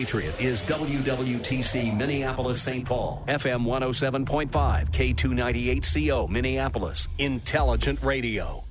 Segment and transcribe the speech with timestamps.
[0.00, 2.86] Patriot is WWTC Minneapolis St.
[2.86, 4.48] Paul, FM 107.5,
[4.92, 8.64] K298CO Minneapolis, Intelligent Radio.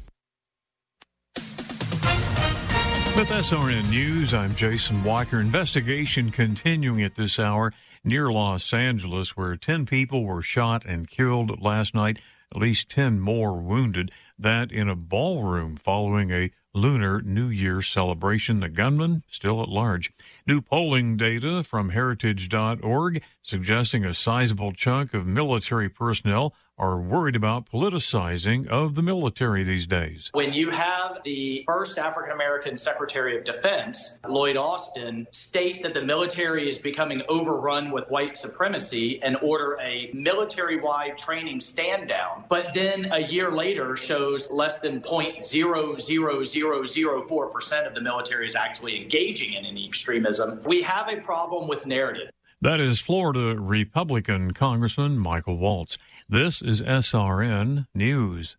[3.15, 5.39] With SRN News, I'm Jason Walker.
[5.39, 11.61] Investigation continuing at this hour near Los Angeles, where 10 people were shot and killed
[11.61, 12.17] last night,
[12.55, 14.09] at least 10 more wounded.
[14.39, 18.59] That in a ballroom following a Lunar New Year celebration.
[18.59, 20.11] The gunman still at large.
[20.45, 27.69] New polling data from heritage.org suggesting a sizable chunk of military personnel are worried about
[27.69, 30.29] politicizing of the military these days.
[30.33, 36.03] When you have the first African American Secretary of Defense, Lloyd Austin, state that the
[36.03, 42.45] military is becoming overrun with white supremacy and order a military wide training stand down,
[42.47, 49.53] but then a year later shows less than 0.00004% of the military is actually engaging
[49.53, 52.29] in any extremism, we have a problem with narrative.
[52.61, 55.97] That is Florida Republican Congressman Michael Waltz.
[56.31, 58.55] This is SRN News.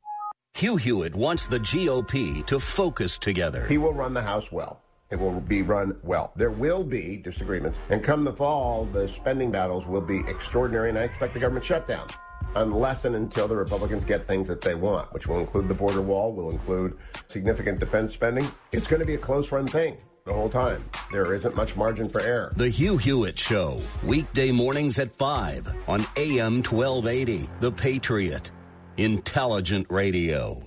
[0.55, 3.65] Hugh Hewitt wants the GOP to focus together.
[3.69, 4.83] He will run the House well.
[5.09, 6.33] It will be run well.
[6.35, 7.79] There will be disagreements.
[7.89, 11.65] And come the fall, the spending battles will be extraordinary, and I expect the government
[11.65, 12.09] shutdown.
[12.57, 16.03] Unless and until the Republicans get things that they want, which will include the border
[16.03, 16.99] wall, will include
[17.29, 18.51] significant defense spending.
[18.73, 19.97] It's going to be a close run thing
[20.31, 20.83] the whole time.
[21.11, 22.53] There isn't much margin for error.
[22.57, 27.49] The Hugh Hewitt Show, weekday mornings at 5 on AM 1280.
[27.59, 28.53] The Patriot.
[28.97, 30.63] Intelligent Radio.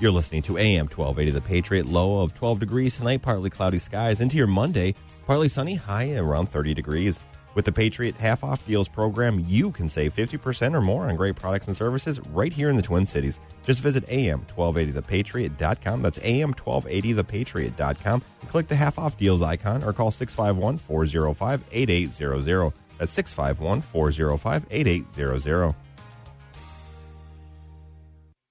[0.00, 1.86] You're listening to AM 1280, The Patriot.
[1.86, 4.20] Low of 12 degrees tonight, partly cloudy skies.
[4.20, 4.94] Into your Monday,
[5.26, 7.20] partly sunny, high around 30 degrees.
[7.54, 11.36] With the Patriot Half Off Deals program, you can save 50% or more on great
[11.36, 13.38] products and services right here in the Twin Cities.
[13.64, 16.02] Just visit am1280thepatriot.com.
[16.02, 18.22] That's am1280thepatriot.com.
[18.40, 22.72] And click the Half Off Deals icon or call 651 405 8800.
[22.98, 25.74] That's 651 405 8800.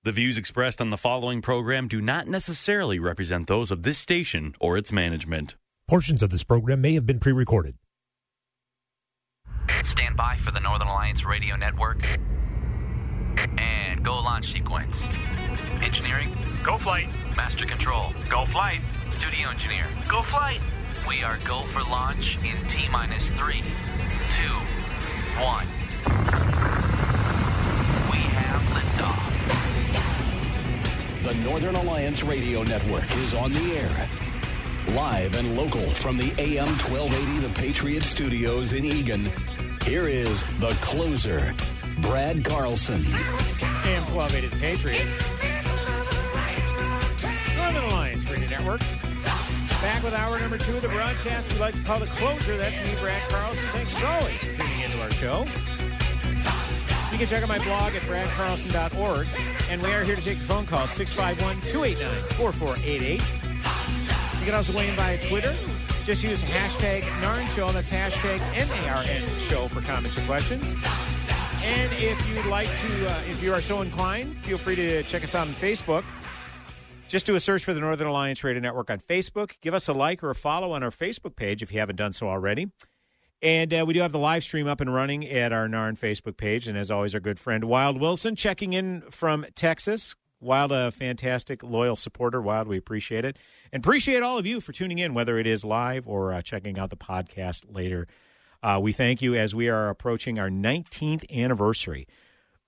[0.04, 4.56] The views expressed on the following program do not necessarily represent those of this station
[4.60, 5.54] or its management.
[5.88, 7.76] Portions of this program may have been pre recorded.
[9.84, 12.06] Stand by for the Northern Alliance Radio Network.
[13.58, 14.98] And go launch sequence.
[15.82, 16.36] Engineering.
[16.64, 17.08] Go flight.
[17.36, 18.14] Master control.
[18.30, 18.80] Go flight.
[19.12, 19.86] Studio engineer.
[20.08, 20.60] Go flight.
[21.08, 23.62] We are go for launch in T minus three,
[24.38, 24.54] two,
[25.42, 25.66] one.
[28.12, 29.32] We have liftoff.
[31.24, 34.08] The Northern Alliance Radio Network is on the air.
[34.90, 39.32] Live and local from the AM 1280 The Patriot Studios in Eagan.
[39.86, 41.54] Here is the closer,
[42.00, 43.06] Brad Carlson.
[43.86, 45.08] AM 1280 The Patriot.
[47.58, 48.82] Northern Alliance Radio Network.
[49.82, 52.58] Back with hour number two of the broadcast we like to call the closer.
[52.58, 53.64] That's me, Brad Carlson.
[53.70, 55.46] Thanks always for tuning into our show.
[57.12, 59.28] You can check out my blog at bradcarlson.org.
[59.70, 63.22] And we are here to take your phone calls 651 289 4488.
[64.42, 65.54] You can also weigh in via Twitter.
[66.04, 67.70] Just use hashtag NARN Show.
[67.70, 70.64] That's hashtag N-A-R-N Show for comments and questions.
[71.64, 75.24] And if you'd like to, uh, if you are so inclined, feel free to check
[75.24, 76.04] us out on Facebook.
[77.08, 79.52] Just do a search for the Northern Alliance Radio Network on Facebook.
[79.62, 82.12] Give us a like or a follow on our Facebook page if you haven't done
[82.12, 82.72] so already.
[83.44, 86.36] And uh, we do have the live stream up and running at our NARN Facebook
[86.38, 86.68] page.
[86.68, 90.16] And as always, our good friend Wild Wilson checking in from Texas.
[90.42, 92.42] Wild, a fantastic, loyal supporter.
[92.42, 93.38] Wild, we appreciate it.
[93.72, 96.80] And appreciate all of you for tuning in, whether it is live or uh, checking
[96.80, 98.08] out the podcast later.
[98.64, 102.08] Uh, we thank you as we are approaching our 19th anniversary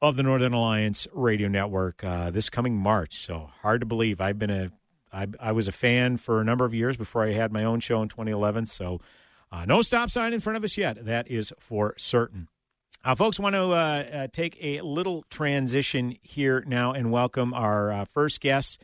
[0.04, 3.18] of the Northern Alliance Radio Network uh, this coming March.
[3.18, 4.22] So hard to believe.
[4.22, 4.72] I've been a,
[5.12, 7.80] I, I was a fan for a number of years before I had my own
[7.80, 8.68] show in 2011.
[8.68, 9.02] So
[9.52, 11.06] uh, no stop sign in front of us yet.
[11.06, 12.50] That is for certain.
[13.06, 17.92] Uh, folks, want to uh, uh, take a little transition here now and welcome our
[17.92, 18.82] uh, first guest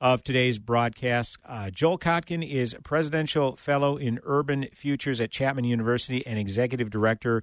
[0.00, 1.36] of today's broadcast.
[1.46, 7.42] Uh, Joel Kotkin is Presidential Fellow in Urban Futures at Chapman University and Executive Director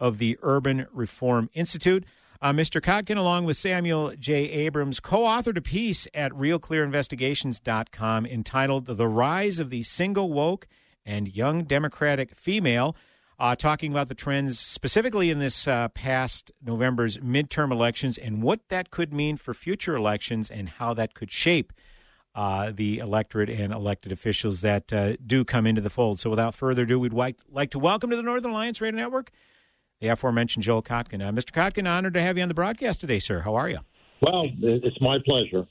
[0.00, 2.06] of the Urban Reform Institute.
[2.40, 2.80] Uh, Mr.
[2.80, 4.48] Kotkin, along with Samuel J.
[4.50, 10.66] Abrams, co authored a piece at RealClearInvestigations.com entitled The Rise of the Single Woke
[11.04, 12.96] and young Democratic female,
[13.40, 18.60] uh, talking about the trends specifically in this uh, past November's midterm elections and what
[18.68, 21.72] that could mean for future elections and how that could shape
[22.34, 26.20] uh, the electorate and elected officials that uh, do come into the fold.
[26.20, 29.32] So, without further ado, we'd like, like to welcome to the Northern Alliance Radio Network
[30.00, 31.26] the aforementioned Joel Kotkin.
[31.26, 31.50] Uh, Mr.
[31.52, 33.40] Kotkin, honored to have you on the broadcast today, sir.
[33.40, 33.80] How are you?
[34.20, 35.66] Well, it's my pleasure.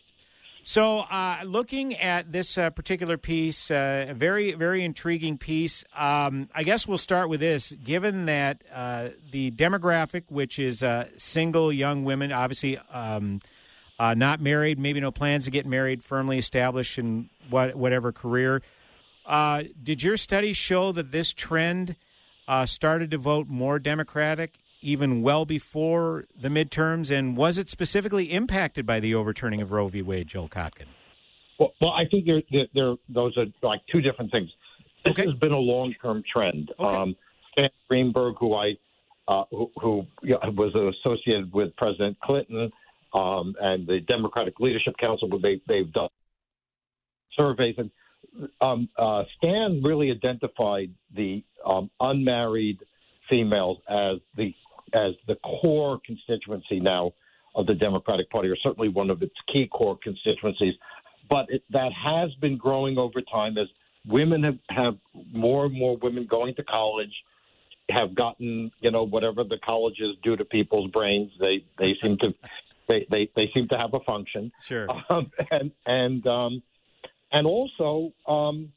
[0.69, 5.83] So, uh, looking at this uh, particular piece, uh, a very, very intriguing piece.
[5.98, 7.71] Um, I guess we'll start with this.
[7.71, 13.42] Given that uh, the demographic, which is uh, single young women, obviously um,
[13.98, 18.62] uh, not married, maybe no plans to get married, firmly established in what, whatever career,
[19.81, 21.95] did your study show that this trend
[22.66, 27.15] started to vote more Democratic even well before the midterms?
[27.15, 30.01] And was it specifically impacted by the overturning of Roe v.
[30.01, 30.87] Wade, Joel Kotkin?
[31.59, 32.41] Well, well I think there,
[32.73, 34.49] there, those are like two different things.
[35.05, 35.25] This okay.
[35.25, 36.71] has been a long term trend.
[36.79, 36.95] Okay.
[36.95, 37.15] Um,
[37.53, 38.73] Stan Greenberg, who I
[39.27, 42.71] uh, who, who know, was associated with President Clinton
[43.13, 46.09] um, and the Democratic Leadership Council, they, they've done
[47.37, 47.91] surveys, and
[48.59, 52.79] um, uh, Stan really identified the um, unmarried
[53.29, 54.53] females as the
[54.94, 57.13] as the core constituency now
[57.56, 60.75] of the Democratic Party, or certainly one of its key core constituencies.
[61.30, 63.68] But it, that has been growing over time as
[64.06, 64.97] women have, have
[65.31, 67.13] more and more women going to college
[67.89, 71.31] have gotten you know whatever the colleges do to people's brains.
[71.39, 72.33] They they seem to
[72.88, 74.51] they, they they seem to have a function.
[74.63, 74.88] Sure.
[75.09, 76.63] Um, and and um
[77.31, 78.71] and also um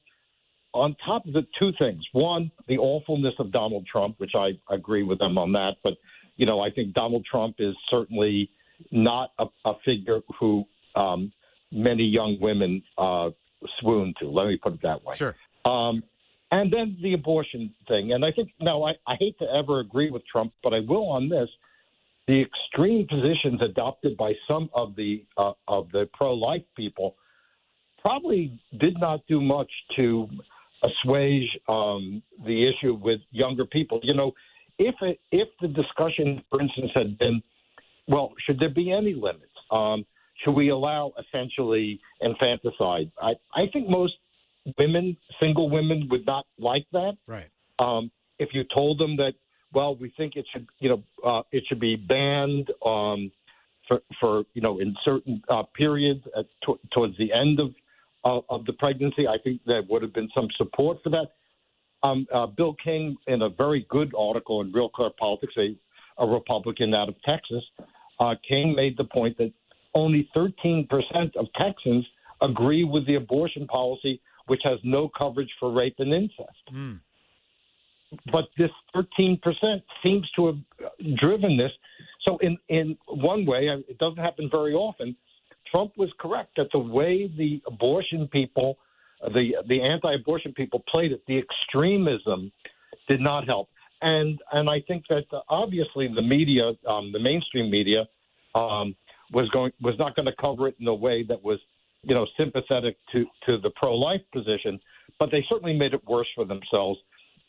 [0.75, 2.03] on top of the two things.
[2.13, 5.77] One, the awfulness of Donald Trump, which I agree with them on that.
[5.83, 5.95] But,
[6.37, 8.51] you know, I think Donald Trump is certainly
[8.91, 10.65] not a, a figure who
[10.97, 11.33] um,
[11.71, 13.31] many young women uh,
[13.79, 14.29] swoon to.
[14.29, 15.17] Let me put it that way.
[15.17, 15.35] Sure.
[15.65, 16.03] Um,
[16.51, 18.13] and then the abortion thing.
[18.13, 21.09] And I think, no, I, I hate to ever agree with Trump, but I will
[21.09, 21.49] on this.
[22.29, 27.17] The extreme positions adopted by some of the uh, of the pro-life people
[28.01, 30.29] probably did not do much to
[30.83, 34.01] assuage um, the issue with younger people.
[34.03, 34.33] You know,
[34.79, 37.43] if it, if the discussion, for instance, had been,
[38.09, 39.47] well, should there be any limits?
[39.71, 40.05] Um,
[40.43, 43.11] should we allow essentially infanticide?
[43.21, 44.15] I, I think most
[44.79, 47.17] women, single women, would not like that.
[47.27, 47.49] Right.
[47.79, 49.35] Um, if you told them that,
[49.73, 53.31] well, we think it should, you know, uh, it should be banned um,
[53.89, 57.71] for, for, you know, in certain uh, periods at, t- towards the end of
[58.25, 59.27] of, of the pregnancy.
[59.27, 61.33] I think there would have been some support for that.
[62.03, 65.77] Um, uh, Bill King, in a very good article in Real Clear Politics, a,
[66.23, 67.63] a Republican out of Texas,
[68.19, 69.53] uh, King made the point that
[69.95, 70.89] only 13%
[71.37, 72.07] of Texans
[72.41, 76.75] agree with the abortion policy, which has no coverage for rape and incest.
[76.75, 77.01] Mm.
[78.31, 79.39] But this 13%
[80.03, 81.71] seems to have driven this.
[82.25, 85.17] So, in, in one way, it doesn't happen very often,
[85.73, 88.79] Trump was correct that the way the abortion people,
[89.35, 92.53] the the anti-abortion people played it, the extremism
[93.09, 93.69] did not help.
[94.03, 98.07] And and I think that obviously the media, um, the mainstream media,
[98.55, 98.95] um,
[99.33, 101.59] was going was not going to cover it in a way that was,
[102.03, 104.79] you know, sympathetic to to the pro-life position.
[105.19, 106.99] But they certainly made it worse for themselves,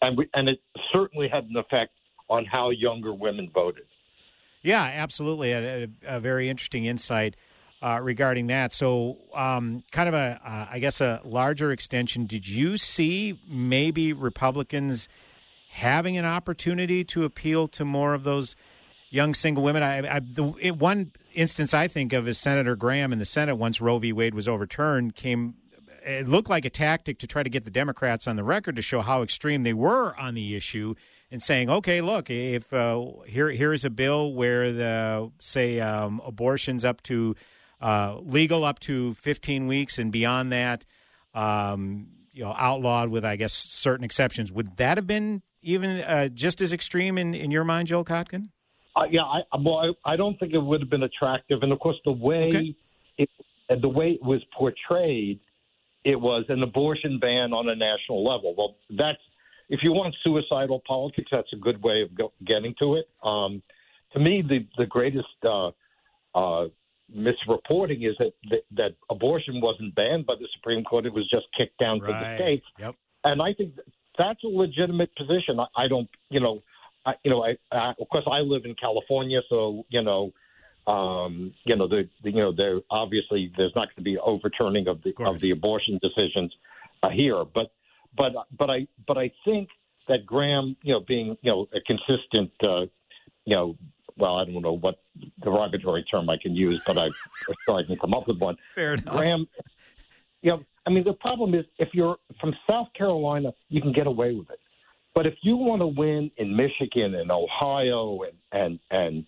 [0.01, 0.59] and we, and it
[0.93, 1.91] certainly had an effect
[2.29, 3.85] on how younger women voted.
[4.61, 5.51] Yeah, absolutely.
[5.51, 5.87] A, a,
[6.17, 7.35] a very interesting insight
[7.83, 8.71] uh, regarding that.
[8.71, 12.25] So, um, kind of a, uh, I guess, a larger extension.
[12.25, 15.09] Did you see maybe Republicans
[15.69, 18.55] having an opportunity to appeal to more of those
[19.09, 19.83] young single women?
[19.83, 23.81] I, I the one instance I think of is Senator Graham in the Senate once
[23.81, 24.13] Roe v.
[24.13, 25.55] Wade was overturned came.
[26.05, 28.81] It looked like a tactic to try to get the Democrats on the record to
[28.81, 30.95] show how extreme they were on the issue
[31.31, 36.21] and saying, okay, look, if uh, here here is a bill where the say um,
[36.25, 37.35] abortions up to
[37.83, 40.85] uh, legal up to 15 weeks, and beyond that,
[41.35, 44.53] um, you know, outlawed with, I guess, certain exceptions.
[44.53, 48.49] Would that have been even uh, just as extreme in, in your mind, Joel Kotkin?
[48.95, 51.79] Uh, yeah, I, well, I, I, don't think it would have been attractive, and of
[51.79, 52.75] course, the way okay.
[53.17, 53.29] it,
[53.81, 55.41] the way it was portrayed,
[56.05, 58.55] it was an abortion ban on a national level.
[58.57, 59.19] Well, that's
[59.67, 63.09] if you want suicidal politics, that's a good way of go, getting to it.
[63.23, 63.61] Um,
[64.13, 65.71] to me, the the greatest uh,
[66.35, 66.67] uh,
[67.15, 71.45] misreporting is that, that, that abortion wasn't banned by the Supreme Court; it was just
[71.57, 72.07] kicked down right.
[72.07, 72.65] to the states.
[72.79, 72.95] Yep.
[73.23, 73.73] And I think
[74.17, 75.59] that's a legitimate position.
[75.59, 76.63] I, I don't, you know,
[77.05, 80.33] I, you know, I, I, of course I live in California, so you know,
[80.87, 84.87] um, you know, the, the you know, there obviously there's not going to be overturning
[84.87, 86.53] of the of, of the abortion decisions
[87.01, 87.71] uh, here, but
[88.15, 89.69] but but I but I think
[90.07, 92.85] that Graham, you know, being you know a consistent, uh,
[93.45, 93.77] you know,
[94.17, 94.95] well, I don't know what
[95.41, 97.09] derogatory term I can use, but I
[97.61, 98.55] still I can come up with one.
[98.75, 99.15] Fair enough.
[99.15, 99.47] Graham,
[100.41, 104.07] you know, I mean, the problem is if you're from South Carolina, you can get
[104.07, 104.59] away with it.
[105.15, 109.25] But if you want to win in Michigan and Ohio and and and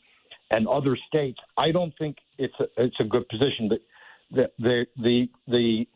[0.51, 3.69] and other states, I don't think it's a, it's a good position.
[3.69, 3.79] The
[4.31, 5.87] the the the, the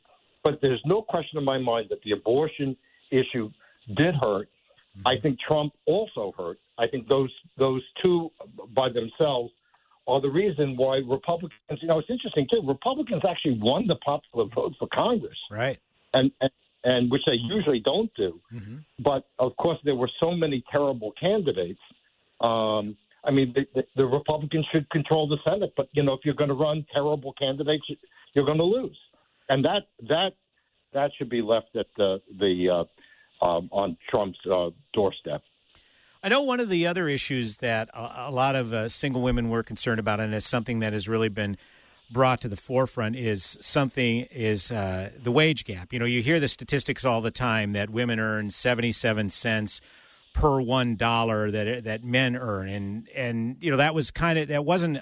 [0.43, 2.77] but there's no question in my mind that the abortion
[3.11, 3.49] issue
[3.97, 4.49] did hurt.
[5.05, 6.59] I think Trump also hurt.
[6.77, 8.31] I think those those two
[8.75, 9.51] by themselves
[10.07, 11.79] are the reason why Republicans.
[11.81, 12.61] You know, it's interesting too.
[12.65, 15.77] Republicans actually won the popular vote for Congress, right?
[16.13, 16.51] And and,
[16.83, 18.39] and which they usually don't do.
[18.53, 18.77] Mm-hmm.
[18.99, 21.81] But of course, there were so many terrible candidates.
[22.41, 26.21] Um, I mean, the, the, the Republicans should control the Senate, but you know, if
[26.23, 27.83] you're going to run terrible candidates,
[28.33, 28.97] you're going to lose,
[29.49, 30.31] and that that
[30.93, 32.83] that should be left at the the uh,
[33.41, 35.43] um, on Trump's uh, doorstep.
[36.21, 39.49] I know one of the other issues that a, a lot of uh, single women
[39.49, 41.57] were concerned about, and it's something that has really been
[42.11, 45.93] brought to the forefront, is something is uh, the wage gap.
[45.93, 49.79] You know, you hear the statistics all the time that women earn seventy-seven cents
[50.33, 54.49] per one dollar that that men earn, and and you know that was kind of
[54.49, 54.97] that wasn't.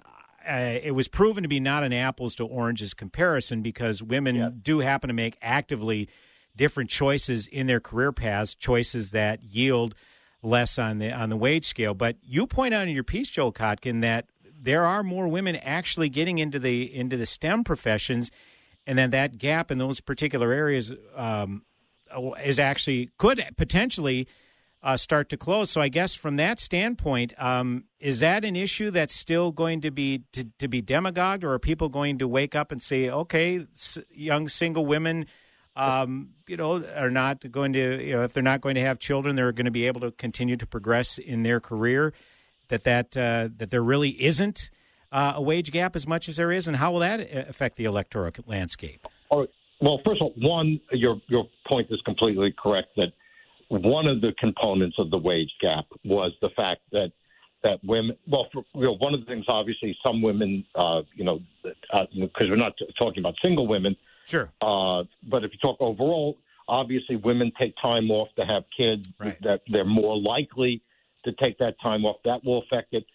[0.48, 4.80] Uh, it was proven to be not an apples to oranges comparison because women do
[4.80, 6.08] happen to make actively
[6.58, 9.96] different choices in their career paths, choices that yield
[10.44, 11.94] less on the on the wage scale.
[11.94, 14.26] But you point out in your piece, Joel Kotkin, that
[14.60, 18.32] there are more women actually getting into the into the STEM professions,
[18.86, 21.64] and then that gap in those particular areas um,
[22.44, 24.28] is actually could potentially
[24.84, 25.72] uh, start to close.
[25.72, 29.92] So I guess from that standpoint, um, is that an issue that's still going to
[29.92, 33.66] be to, to be demagogued, or are people going to wake up and say, okay,
[33.74, 35.26] s- young single women?
[35.78, 39.00] Um, you know, are not going to, you know, if they're not going to have
[39.00, 42.14] children, they're going to be able to continue to progress in their career.
[42.70, 44.70] That that uh, that there really isn't
[45.12, 47.78] uh, a wage gap as much as there is, and how will that uh, affect
[47.78, 49.06] the electoral landscape?
[49.80, 52.90] Well, first of all, one, your your point is completely correct.
[52.98, 53.14] That
[53.70, 57.12] one of the components of the wage gap was the fact that
[57.64, 58.18] that women.
[58.28, 62.08] Well, for, you know, one of the things, obviously, some women, uh, you know, because
[62.14, 63.96] uh, we're not talking about single women,
[64.28, 64.52] Sure.
[64.62, 69.08] Uh, but if you talk overall, obviously women take time off to have kids.
[69.42, 70.82] That they're more likely
[71.24, 72.18] to take that time off.
[72.26, 73.06] That will affect it.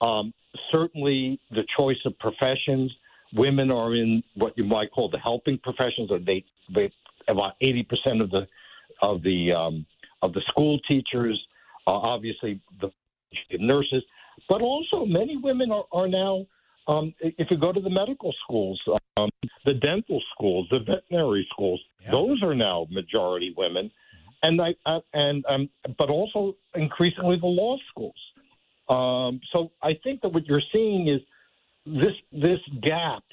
[0.00, 0.34] Um,
[0.72, 2.92] certainly, the choice of professions.
[3.32, 6.44] Women are in what you might call the helping professions, or they,
[6.74, 6.90] they
[7.28, 8.46] about eighty percent of the
[9.02, 9.86] of the um,
[10.22, 11.40] of the school teachers.
[11.86, 12.90] Uh, obviously, the
[13.58, 14.02] nurses,
[14.48, 16.44] but also many women are, are now.
[16.88, 18.80] Um, if you go to the medical schools,
[19.16, 19.30] um,
[19.64, 23.90] the dental schools, the veterinary schools, those are now majority women,
[24.42, 28.14] and I uh, and um, but also increasingly the law schools.
[28.88, 31.20] Um, so I think that what you're seeing is
[31.84, 33.24] this this gap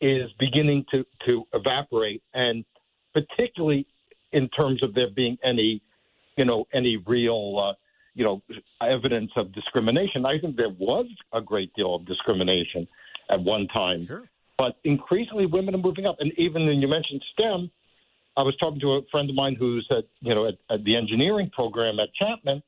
[0.00, 2.64] is beginning to to evaporate, and
[3.12, 3.86] particularly
[4.32, 5.82] in terms of there being any,
[6.36, 7.58] you know, any real.
[7.58, 7.74] Uh,
[8.16, 8.42] you know,
[8.80, 10.24] evidence of discrimination.
[10.24, 12.88] I think there was a great deal of discrimination
[13.30, 14.06] at one time.
[14.06, 14.24] Sure.
[14.56, 16.16] But increasingly, women are moving up.
[16.18, 17.70] And even when you mentioned STEM,
[18.36, 20.96] I was talking to a friend of mine who's at, you know, at, at the
[20.96, 22.62] engineering program at Chapman,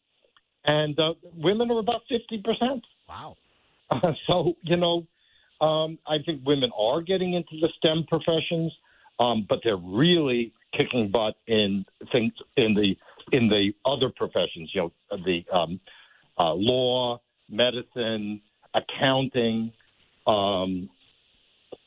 [0.65, 2.83] and uh, women are about 50%.
[3.09, 3.37] Wow.
[3.91, 5.07] Uh, so, you know,
[5.67, 8.73] um, I think women are getting into the STEM professions,
[9.19, 12.97] um, but they're really kicking butt in things in the
[13.33, 14.71] in the other professions.
[14.75, 15.81] You know, the um,
[16.39, 18.41] uh, law, medicine,
[18.75, 19.73] accounting.
[20.27, 20.91] Um,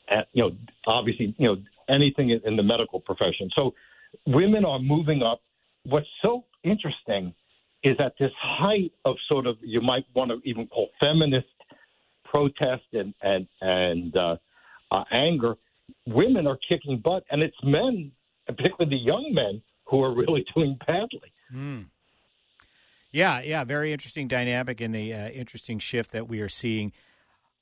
[0.08, 0.56] at, you know,
[0.86, 1.56] obviously, you know,
[1.88, 3.50] anything in, the medical profession.
[3.54, 3.74] So,
[4.26, 5.40] women are moving up.
[5.84, 7.34] What's so interesting
[7.82, 11.46] is at this height of sort of you might want to even call feminist
[12.24, 14.36] protest and and and uh,
[14.90, 15.56] uh, anger,
[16.06, 18.12] women are kicking butt, and it's men,
[18.46, 21.32] particularly the young men, who are really doing badly.
[21.54, 21.86] Mm.
[23.12, 26.92] Yeah, yeah, very interesting dynamic and the uh, interesting shift that we are seeing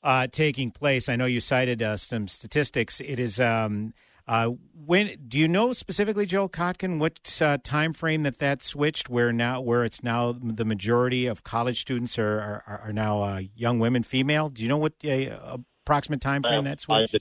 [0.03, 1.09] uh, taking place.
[1.09, 3.01] I know you cited uh, some statistics.
[3.01, 3.93] It is um,
[4.29, 4.51] uh,
[4.87, 9.11] when do you know specifically, Joel Kotkin, what uh, time frame that that switched?
[9.11, 13.41] Where now, where it's now the majority of college students are are, are now uh,
[13.57, 14.49] young women, female.
[14.49, 17.17] Do you know what uh, approximate time frame that switched?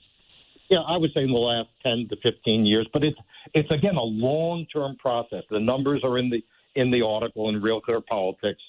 [0.70, 3.18] Yeah, I would say in the last ten to fifteen years, but it's
[3.54, 5.42] it's again a long term process.
[5.50, 6.42] The numbers are in the
[6.76, 8.62] in the article in Real Clear Politics.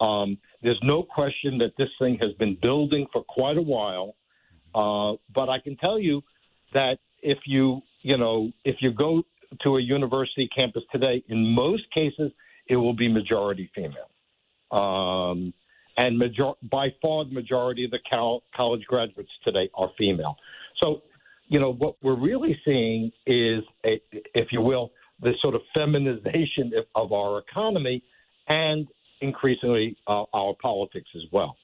[0.00, 4.16] Um, there's no question that this thing has been building for quite a while,
[4.74, 6.22] uh, but I can tell you
[6.72, 9.22] that if you you know if you go
[9.62, 12.32] to a university campus today, in most cases,
[12.68, 14.08] it will be majority female.
[14.70, 15.52] Um,
[15.96, 18.00] and major- by far, the majority of the
[18.56, 20.36] college graduates today are female.
[20.80, 21.02] So,
[21.48, 24.00] you know, what we're really seeing is, a,
[24.34, 28.02] if you will, this sort of feminization of our economy
[28.48, 28.86] and
[29.20, 31.56] increasingly uh, our politics as well.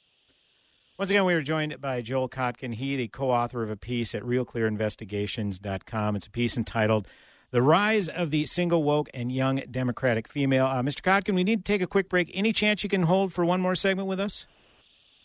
[0.98, 2.74] Once again, we were joined by Joel Kotkin.
[2.74, 6.16] He, the co author of a piece at realclearinvestigations.com.
[6.16, 7.08] It's a piece entitled
[7.52, 10.66] The Rise of the Single Woke and Young Democratic Female.
[10.66, 11.00] Uh, Mr.
[11.00, 12.30] Kotkin, we need to take a quick break.
[12.34, 14.46] Any chance you can hold for one more segment with us?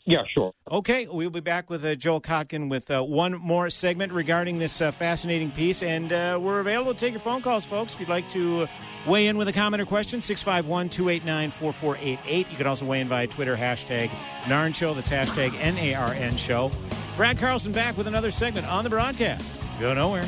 [0.08, 0.54] Yeah, sure.
[0.70, 4.80] Okay, we'll be back with uh, Joel Kotkin with uh, one more segment regarding this
[4.80, 5.82] uh, fascinating piece.
[5.82, 7.96] And uh, we're available to take your phone calls, folks.
[7.96, 8.68] If you'd like to
[9.08, 12.52] weigh in with a comment or question, 651 289 4488.
[12.52, 14.10] You can also weigh in via Twitter, hashtag
[14.44, 14.94] NARN Show.
[14.94, 16.72] That's hashtag N A R N Show.
[17.18, 19.52] Brad Carlson back with another segment on the broadcast.
[19.80, 20.28] Go nowhere.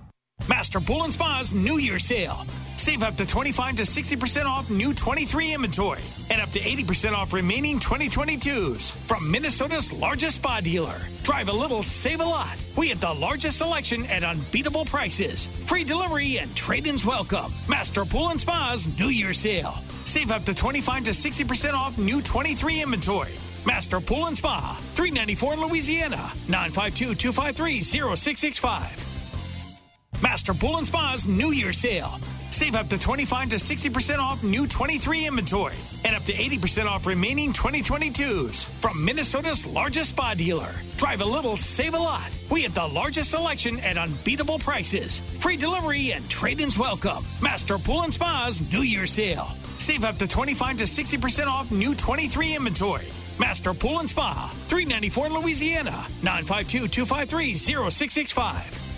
[0.49, 2.45] Master Pool and Spa's New Year sale.
[2.77, 7.31] Save up to 25 to 60% off new 23 inventory and up to 80% off
[7.33, 10.99] remaining 2022s from Minnesota's largest spa dealer.
[11.23, 12.57] Drive a little, save a lot.
[12.75, 15.47] We have the largest selection at unbeatable prices.
[15.67, 17.53] Free delivery and trade ins welcome.
[17.69, 19.75] Master Pool and Spa's New Year sale.
[20.05, 23.33] Save up to 25 to 60% off new 23 inventory.
[23.63, 29.10] Master Pool and Spa, 394 Louisiana, 952 253 0665.
[30.21, 32.19] Master Pool and Spa's New Year sale.
[32.51, 37.07] Save up to 25 to 60% off new 23 inventory and up to 80% off
[37.07, 40.69] remaining 2022s from Minnesota's largest spa dealer.
[40.97, 42.29] Drive a little, save a lot.
[42.51, 45.21] We have the largest selection at unbeatable prices.
[45.39, 47.25] Free delivery and trade-ins welcome.
[47.41, 49.49] Master Pool and Spa's New Year sale.
[49.79, 53.07] Save up to 25 to 60% off new 23 inventory.
[53.39, 58.90] Master Pool and Spa, 394 in Louisiana, 952 253 0665.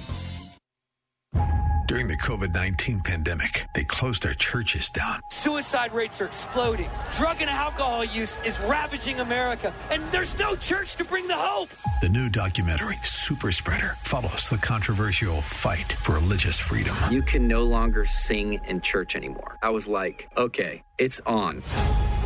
[1.86, 5.20] During the COVID 19 pandemic, they closed our churches down.
[5.30, 6.90] Suicide rates are exploding.
[7.14, 11.70] Drug and alcohol use is ravaging America, and there's no church to bring the hope.
[12.02, 16.96] The new documentary, Super Spreader, follows the controversial fight for religious freedom.
[17.12, 19.58] You can no longer sing in church anymore.
[19.62, 21.64] I was like, okay, it's on.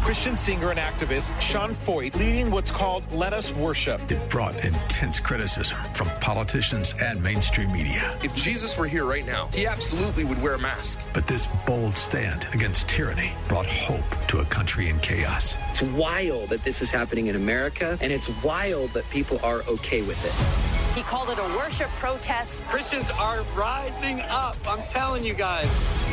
[0.07, 3.99] Christian singer and activist Sean Feucht leading what's called Let Us Worship.
[4.09, 8.17] It brought intense criticism from politicians and mainstream media.
[8.23, 11.01] If Jesus were here right now, he absolutely would wear a mask.
[11.13, 15.57] But this bold stand against tyranny brought hope to a country in chaos.
[15.71, 20.03] It's wild that this is happening in America, and it's wild that people are okay
[20.03, 20.76] with it.
[20.97, 22.57] He called it a worship protest.
[22.63, 24.57] Christians are rising up.
[24.67, 25.69] I'm telling you guys.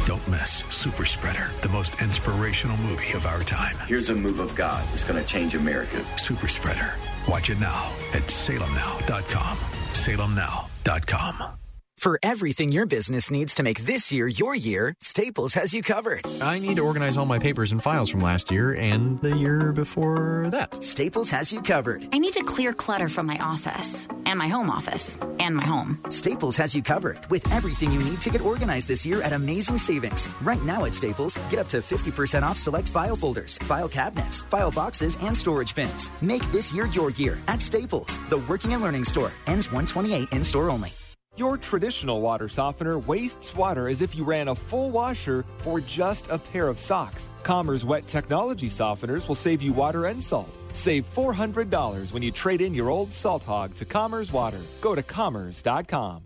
[0.07, 3.79] Don't miss Super Spreader, the most inspirational movie of our time.
[3.89, 6.05] Here's a move of God that's going to change America.
[6.19, 6.97] Super Spreader.
[7.27, 9.57] Watch it now at salemnow.com.
[9.93, 11.64] Salemnow.com.
[12.05, 16.27] For everything your business needs to make this year your year, Staples has you covered.
[16.43, 19.73] I need to organize all my papers and files from last year and the year
[19.73, 20.85] before that.
[20.85, 22.07] Staples has you covered.
[22.13, 25.99] I need to clear clutter from my office and my home office and my home.
[26.11, 29.79] Staples has you covered with everything you need to get organized this year at amazing
[29.79, 30.29] savings.
[30.43, 34.71] Right now at Staples, get up to 50% off select file folders, file cabinets, file
[34.71, 36.11] boxes, and storage bins.
[36.21, 39.33] Make this year your year at Staples, the working and learning store.
[39.47, 40.93] Ends 128 in store only.
[41.37, 46.29] Your traditional water softener wastes water as if you ran a full washer for just
[46.31, 47.29] a pair of socks.
[47.43, 50.49] Commerce Wet Technology softeners will save you water and salt.
[50.75, 54.61] Save $400 when you trade in your old salt hog to Commerce Water.
[54.81, 56.23] Go to commerce.com.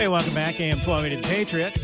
[0.00, 0.58] Hey, welcome back.
[0.58, 1.76] AM 1280 The Patriot.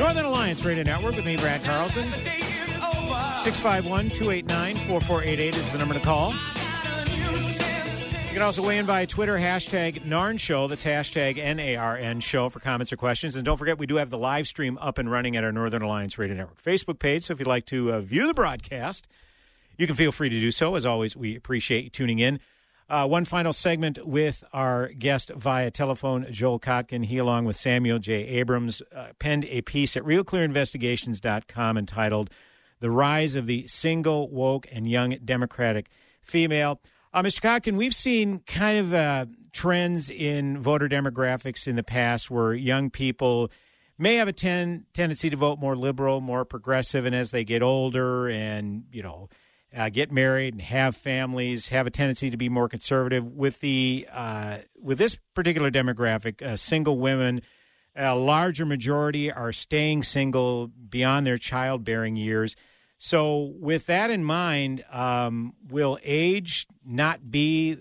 [0.00, 2.10] Northern Alliance Radio Network with me, Brad Carlson.
[3.10, 6.32] 651 289 4488 is the number to call.
[8.30, 10.68] You can also weigh in via Twitter, hashtag NARN Show.
[10.68, 13.34] That's hashtag N A R N Show for comments or questions.
[13.34, 15.82] And don't forget, we do have the live stream up and running at our Northern
[15.82, 17.24] Alliance Radio Network Facebook page.
[17.24, 19.08] So if you'd like to uh, view the broadcast,
[19.76, 20.76] you can feel free to do so.
[20.76, 22.38] As always, we appreciate you tuning in.
[22.88, 27.06] Uh, one final segment with our guest via telephone, Joel Kotkin.
[27.06, 28.26] He, along with Samuel J.
[28.26, 32.30] Abrams, uh, penned a piece at RealClearInvestigations.com entitled
[32.80, 35.90] The Rise of the Single, Woke, and Young Democratic
[36.22, 36.80] Female.
[37.12, 37.40] Uh, Mr.
[37.40, 42.90] Kotkin, we've seen kind of uh, trends in voter demographics in the past where young
[42.90, 43.50] people
[43.98, 47.62] may have a ten, tendency to vote more liberal, more progressive, and as they get
[47.62, 49.28] older and you know
[49.76, 53.24] uh, get married and have families, have a tendency to be more conservative.
[53.24, 57.42] With the uh, with this particular demographic, uh, single women,
[57.94, 62.56] a larger majority are staying single beyond their childbearing years.
[63.02, 67.78] So, with that in mind, um, will age not be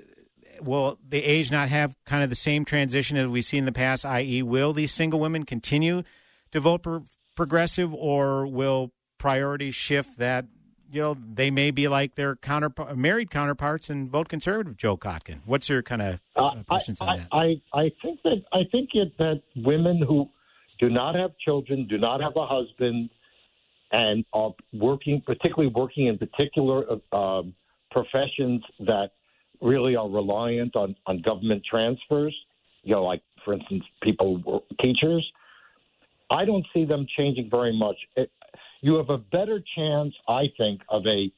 [0.62, 3.74] will the age not have kind of the same transition as we see in the
[3.74, 4.06] past?
[4.06, 6.04] I.e., will these single women continue
[6.52, 7.04] to vote pro-
[7.36, 10.46] progressive, or will priorities shift that
[10.90, 14.78] you know they may be like their counter married counterparts and vote conservative?
[14.78, 17.28] Joe Kotkin, what's your kind of uh, questions I, on that?
[17.34, 20.30] I, I think that I think it, that women who
[20.80, 23.10] do not have children, do not have a husband,
[23.92, 27.54] and are working, particularly working in particular uh, um,
[27.92, 29.12] professions that
[29.62, 32.36] really are reliant on, on government transfers,
[32.84, 35.30] you know, like, for instance, people, teachers,
[36.30, 37.98] I don't see them changing very much.
[38.16, 38.32] It,
[38.82, 41.32] you have a better chance, I think, of a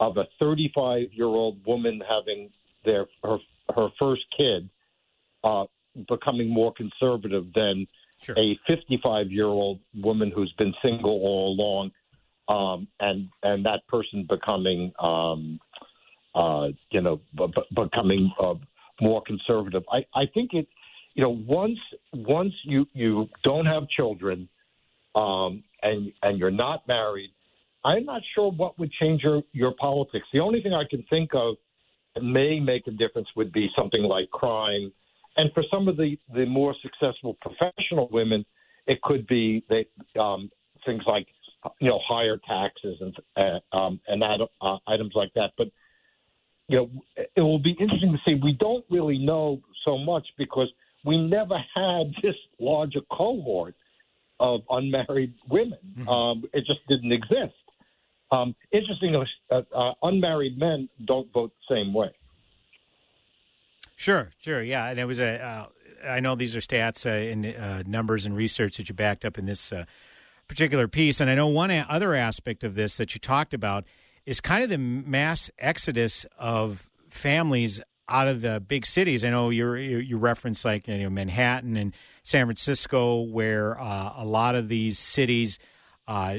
[0.00, 2.50] of a 35 year old woman having
[2.84, 3.38] their her
[3.74, 4.68] her first kid
[5.44, 5.66] uh,
[6.08, 7.86] becoming more conservative than
[8.22, 8.38] sure.
[8.38, 11.90] a 55 year old woman who's been single all along,
[12.48, 15.60] um, and and that person becoming um,
[16.34, 18.54] uh, you know, b- b- becoming uh,
[19.00, 19.82] more conservative.
[19.90, 20.68] I, I think it,
[21.14, 21.78] you know, once
[22.12, 24.48] once you you don't have children,
[25.14, 27.30] um, and and you're not married,
[27.84, 30.26] I'm not sure what would change your your politics.
[30.32, 31.56] The only thing I can think of
[32.14, 34.92] that may make a difference would be something like crime,
[35.40, 38.44] and for some of the the more successful professional women,
[38.86, 39.86] it could be they
[40.18, 40.50] um,
[40.84, 41.26] things like
[41.80, 45.52] you know higher taxes and uh, um, and that, uh, items like that.
[45.56, 45.68] But
[46.68, 46.90] you know,
[47.36, 48.34] it will be interesting to see.
[48.34, 50.68] We don't really know so much because
[51.04, 53.74] we never had this larger cohort
[54.38, 55.78] of unmarried women.
[55.98, 56.08] Mm-hmm.
[56.08, 57.54] Um, it just didn't exist.
[58.32, 62.10] Um, interesting, uh, uh, unmarried men don't vote the same way.
[64.00, 65.44] Sure, sure, yeah, and it was a.
[65.44, 65.66] Uh,
[66.08, 69.36] I know these are stats uh, and uh, numbers and research that you backed up
[69.36, 69.84] in this uh,
[70.48, 73.84] particular piece, and I know one other aspect of this that you talked about
[74.24, 79.22] is kind of the mass exodus of families out of the big cities.
[79.22, 84.24] I know you you reference like you know Manhattan and San Francisco, where uh, a
[84.24, 85.58] lot of these cities
[86.08, 86.38] uh,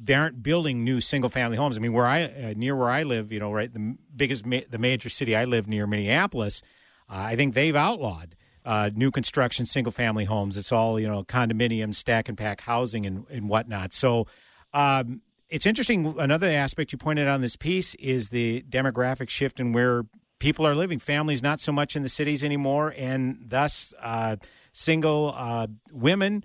[0.00, 1.76] they aren't building new single family homes.
[1.76, 4.60] I mean, where I uh, near where I live, you know, right, the biggest ma-
[4.70, 6.62] the major city I live near, Minneapolis.
[7.10, 10.56] Uh, I think they've outlawed uh, new construction single family homes.
[10.56, 13.92] It's all you know condominiums, stack and pack housing, and, and whatnot.
[13.92, 14.26] So.
[14.72, 16.14] Um, it's interesting.
[16.16, 20.04] Another aspect you pointed out in this piece is the demographic shift in where
[20.38, 20.98] people are living.
[20.98, 24.36] Families not so much in the cities anymore, and thus uh,
[24.72, 26.44] single uh, women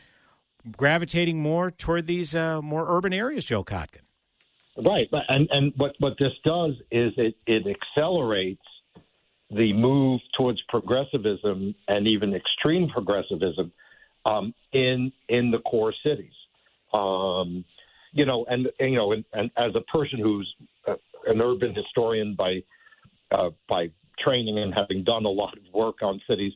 [0.76, 3.46] gravitating more toward these uh, more urban areas.
[3.46, 4.02] Joe Kotkin.
[4.78, 8.62] Right, and and what what this does is it it accelerates
[9.52, 13.72] the move towards progressivism and even extreme progressivism
[14.26, 16.34] um, in in the core cities.
[16.94, 17.66] Um,
[18.14, 20.52] you know, and, and you know, and, and, as a person who's
[20.88, 20.96] uh,
[21.28, 22.64] an urban historian by
[23.32, 26.54] uh, by training and having done a lot of work on cities,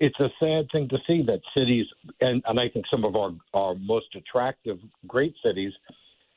[0.00, 1.86] it's a sad thing to see that cities,
[2.20, 5.72] and, and I think some of our, our most attractive, great cities,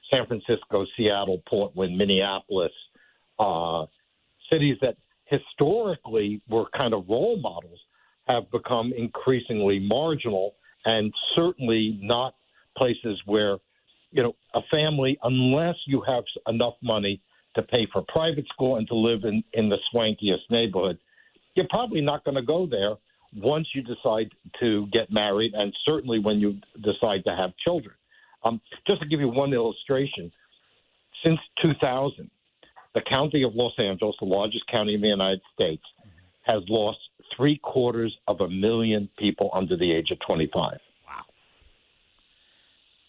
[0.09, 2.71] San Francisco, Seattle, Portland, Minneapolis,
[3.39, 3.85] uh,
[4.49, 4.95] cities that
[5.31, 7.79] historically were kind of role models,
[8.27, 10.53] have become increasingly marginal
[10.85, 12.35] and certainly not
[12.77, 13.57] places where
[14.11, 17.21] you know, a family, unless you have enough money
[17.55, 20.97] to pay for private school and to live in, in the swankiest neighborhood,
[21.55, 22.95] you're probably not going to go there
[23.35, 27.95] once you decide to get married, and certainly when you decide to have children.
[28.43, 30.31] Um, just to give you one illustration,
[31.23, 32.29] since 2000,
[32.93, 35.83] the county of Los Angeles, the largest county in the United States,
[36.43, 36.99] has lost
[37.35, 40.79] three quarters of a million people under the age of 25.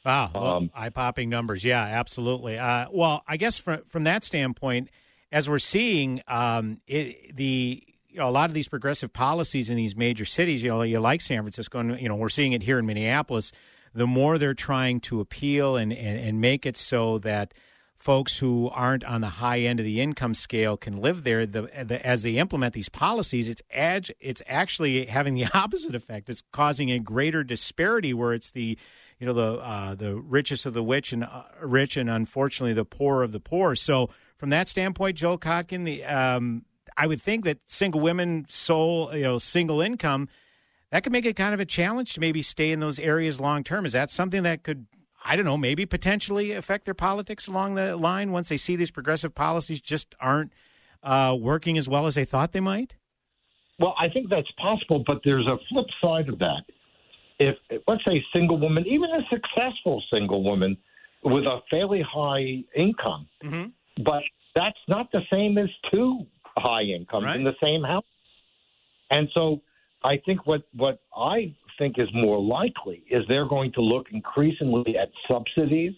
[0.05, 1.65] Wow, well, um, eye popping numbers.
[1.65, 2.59] Yeah, absolutely.
[2.59, 4.91] Uh, well, I guess from from that standpoint,
[5.31, 9.77] as we're seeing, um, it, the you know, a lot of these progressive policies in
[9.77, 12.65] these major cities, you know, you like San Francisco, and you know, we're seeing it
[12.65, 13.53] here in Minneapolis.
[13.95, 17.55] The more they're trying to appeal and, and, and make it so that
[18.03, 21.47] folks who aren't on the high end of the income scale can live there.
[21.47, 26.29] The, the, as they implement these policies, it's ad, it's actually having the opposite effect.
[26.29, 28.77] It's causing a greater disparity where it's the
[29.21, 32.85] you know the uh, the richest of the rich and uh, rich and unfortunately the
[32.85, 33.77] poor of the poor.
[33.77, 36.65] So from that standpoint, Joel Kotkin, the um,
[36.97, 40.29] I would think that single women, sole you know single income,
[40.91, 43.63] that could make it kind of a challenge to maybe stay in those areas long
[43.63, 43.87] term.
[43.87, 44.87] Is that something that could,
[45.25, 48.91] I don't know, maybe potentially affect their politics along the line once they see these
[48.91, 50.53] progressive policies just aren't
[51.03, 52.97] uh, working as well as they thought they might?
[53.79, 56.63] Well, I think that's possible, but there's a flip side of that.
[57.39, 57.57] If,
[57.89, 60.77] let's say, a single woman, even a successful single woman
[61.25, 64.03] with a fairly high income, mm-hmm.
[64.05, 64.23] but
[64.55, 67.37] that's not the same as two high incomes Right.
[67.37, 68.05] in the same house.
[69.11, 69.63] And so
[70.05, 74.97] I think what, what I think is more likely is they're going to look increasingly
[74.97, 75.95] at subsidies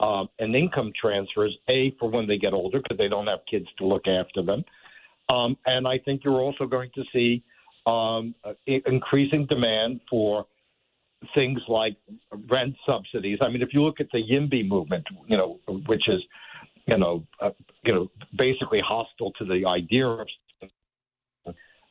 [0.00, 3.66] um, and income transfers, A, for when they get older because they don't have kids
[3.78, 4.64] to look after them.
[5.28, 7.42] Um, and I think you're also going to see
[7.86, 10.46] um, uh, increasing demand for
[11.34, 11.96] things like
[12.50, 13.38] rent subsidies.
[13.40, 16.20] I mean, if you look at the YIMBY movement, you know, which is,
[16.86, 17.50] you know, uh,
[17.84, 20.26] you know, basically hostile to the idea of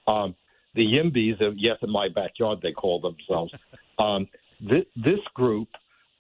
[0.08, 0.36] um,
[0.76, 3.54] the YIMBYs, yes, in my backyard, they call themselves.
[3.98, 4.28] Um,
[4.68, 5.70] th- this group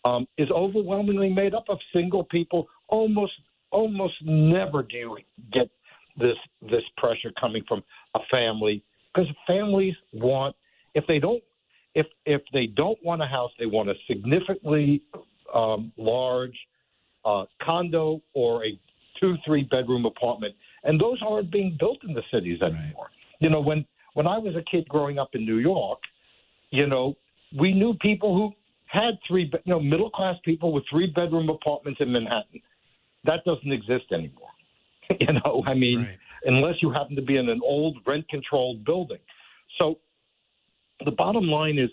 [0.05, 2.69] um, is overwhelmingly made up of single people.
[2.87, 3.33] Almost,
[3.69, 5.17] almost never do you
[5.51, 5.69] get
[6.17, 8.81] this this pressure coming from a family
[9.13, 10.55] because families want
[10.93, 11.43] if they don't
[11.95, 15.01] if if they don't want a house, they want a significantly
[15.53, 16.57] um, large
[17.25, 18.79] uh, condo or a
[19.19, 23.09] two three bedroom apartment, and those aren't being built in the cities anymore.
[23.39, 25.99] You know, when when I was a kid growing up in New York,
[26.71, 27.15] you know,
[27.57, 28.51] we knew people who
[28.87, 32.61] had three, you know, middle class people with three bedroom apartments in Manhattan.
[33.25, 34.49] That doesn't exist anymore.
[35.19, 36.07] you know, I mean,
[36.45, 39.19] unless you happen to be in an old rent controlled building.
[39.77, 39.99] So
[41.03, 41.89] the bottom line is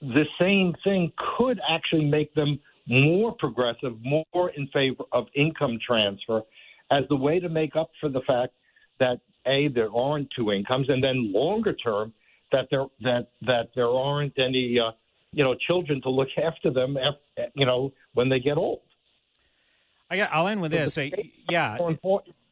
[0.00, 6.42] the same thing could actually make them more progressive, more in favor of income transfer
[6.92, 8.52] as the way to make up for the fact
[9.00, 12.12] that a there aren't two incomes, and then longer term
[12.52, 14.92] that there that that there aren't any uh,
[15.32, 16.96] you know children to look after them,
[17.54, 18.80] you know, when they get old.
[20.10, 20.96] I got, I'll end with this.
[20.96, 21.10] Uh,
[21.50, 21.76] yeah.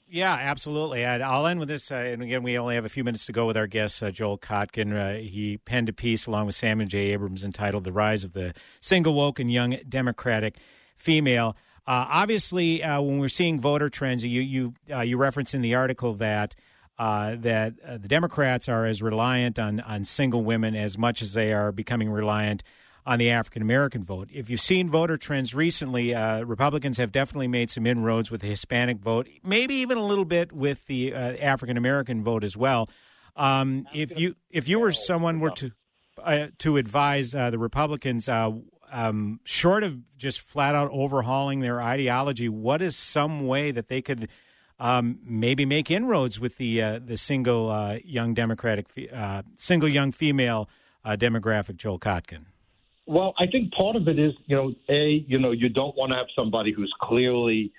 [0.09, 1.05] Yeah, absolutely.
[1.05, 1.91] I'll end with this.
[1.91, 4.13] Uh, and again, we only have a few minutes to go with our guest, uh,
[4.13, 4.95] Joel Kotkin.
[4.95, 7.13] Uh, he penned a piece along with Samuel J.
[7.13, 10.59] Abrams entitled The Rise of the Single Woke and Young Democratic
[10.97, 11.57] Female.
[11.89, 15.75] Uh, obviously, uh, when we're seeing voter trends, you you uh, you reference in the
[15.75, 16.55] article that
[16.99, 21.35] uh, that uh, the Democrats are as reliant on on single women as much as
[21.35, 22.63] they are becoming reliant
[23.05, 24.29] on the African American vote.
[24.33, 28.49] If you've seen voter trends recently, uh, Republicans have definitely made some inroads with the
[28.49, 32.89] Hispanic vote, maybe even a little bit with the uh, African American vote as well.
[33.37, 35.71] Um, if you if you were someone were to
[36.23, 42.49] uh, to advise uh, the Republicans, um, short of just flat out overhauling their ideology,
[42.49, 44.29] what is some way that they could
[44.79, 50.13] um, maybe make inroads with the uh, the single uh, young Democratic uh, single young
[50.13, 50.69] female
[51.05, 52.45] uh, demographic, Joel Kotkin?
[53.07, 56.11] Well, I think part of it is, you know, a, you know, you don't want
[56.11, 57.73] to have somebody who's clearly,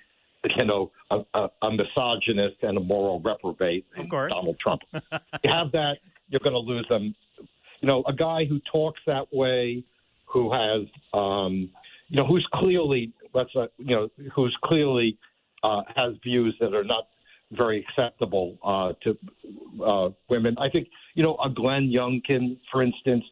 [0.56, 3.84] you know, a, a, a misogynist and a moral reprobate.
[3.98, 4.82] Of course, Donald Trump.
[4.92, 5.98] you have that,
[6.30, 7.14] you're going to lose them.
[7.80, 9.84] You know, a guy who talks that way,
[10.24, 11.70] who has, um,
[12.08, 15.18] you know, who's clearly, let's, uh, you know, who's clearly
[15.62, 17.08] uh, has views that are not
[17.52, 19.18] very acceptable uh, to
[19.84, 20.56] uh, women.
[20.58, 23.24] I think, you know, a Glenn Youngkin, for instance.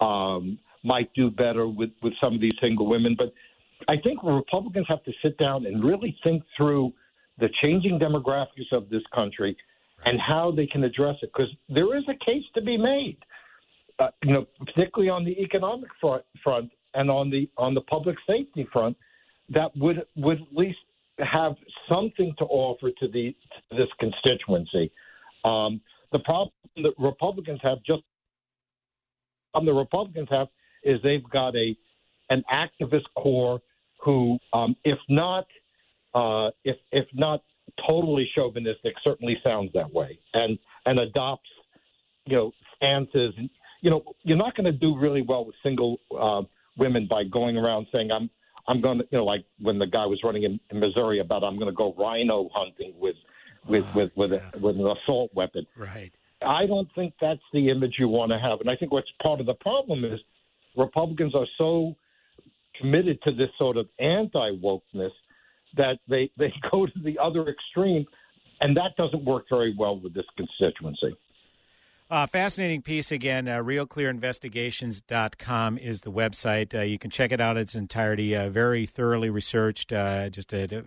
[0.00, 3.14] Um, might do better with, with some of these single women.
[3.16, 3.32] But
[3.88, 6.92] I think Republicans have to sit down and really think through
[7.38, 9.56] the changing demographics of this country
[10.04, 13.18] and how they can address it because there is a case to be made.
[13.98, 18.16] Uh, you know, particularly on the economic front, front and on the on the public
[18.26, 18.96] safety front,
[19.50, 20.78] that would would at least
[21.20, 21.54] have
[21.88, 23.34] something to offer to the
[23.70, 24.90] to this constituency.
[25.44, 25.80] Um,
[26.12, 28.02] the problem that Republicans have just
[29.54, 30.48] um, the Republicans have
[30.82, 31.76] is they've got a
[32.30, 33.60] an activist core
[34.00, 35.46] who, um, if not
[36.14, 37.42] uh, if if not
[37.86, 41.50] totally chauvinistic, certainly sounds that way and and adopts
[42.26, 43.34] you know stances.
[43.82, 46.42] You know, you're not going to do really well with single uh,
[46.76, 48.28] women by going around saying I'm
[48.68, 51.44] I'm going to you know like when the guy was running in, in Missouri about
[51.44, 53.16] I'm going to go RINO hunting with
[53.66, 55.66] with ah, with with, a, with an assault weapon.
[55.76, 56.12] Right.
[56.42, 58.60] I don't think that's the image you want to have.
[58.60, 60.18] And I think what's part of the problem is
[60.76, 61.94] Republicans are so
[62.80, 65.10] committed to this sort of anti wokeness
[65.76, 68.06] that they, they go to the other extreme,
[68.60, 71.16] and that doesn't work very well with this constituency.
[72.10, 73.46] Uh, fascinating piece again.
[73.46, 76.74] Uh, RealClearInvestigations.com is the website.
[76.74, 78.34] Uh, you can check it out in its entirety.
[78.34, 79.92] Uh, very thoroughly researched.
[79.92, 80.82] Uh, just a, a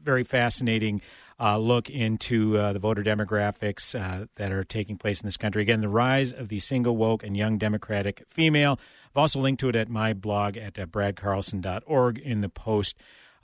[0.00, 1.02] very fascinating
[1.40, 3.90] uh, look into uh, the voter demographics
[4.36, 5.62] that are taking place in this country.
[5.62, 8.78] Again, the rise of the single, woke, and young Democratic female.
[9.10, 12.96] I've also linked to it at my blog at bradcarlson.org in the post.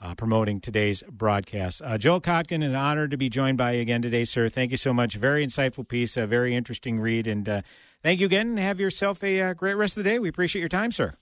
[0.05, 1.81] Uh, promoting today's broadcast.
[1.83, 4.49] Uh, Joel Kotkin, an honor to be joined by you again today, sir.
[4.49, 5.15] Thank you so much.
[5.15, 7.61] Very insightful piece, a very interesting read, and uh,
[8.03, 8.57] thank you again.
[8.57, 10.19] Have yourself a uh, great rest of the day.
[10.19, 11.15] We appreciate your time, sir.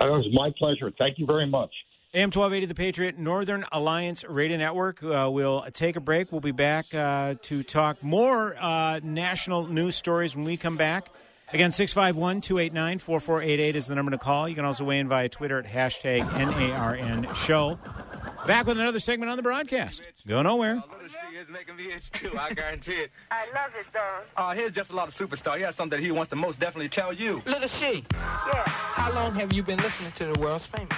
[0.00, 0.90] It was my pleasure.
[0.98, 1.70] Thank you very much.
[2.12, 5.00] AM 1280, the Patriot Northern Alliance Radio Network.
[5.00, 6.32] Uh, we'll take a break.
[6.32, 11.08] We'll be back uh, to talk more uh, national news stories when we come back.
[11.52, 14.48] Again, 651 289 4488 is the number to call.
[14.48, 17.78] You can also weigh in via Twitter at hashtag NARN show.
[18.46, 20.02] Back with another segment on the broadcast.
[20.26, 20.82] Go nowhere.
[21.38, 23.10] It's making me itch too, I guarantee it.
[23.30, 24.22] I love it, Don.
[24.36, 25.56] Uh, here's just a lot of superstar.
[25.56, 27.42] He has something that he wants to most definitely tell you.
[27.44, 28.04] Little she.
[28.12, 28.62] Yeah.
[28.66, 30.96] How long have you been listening to the world's famous?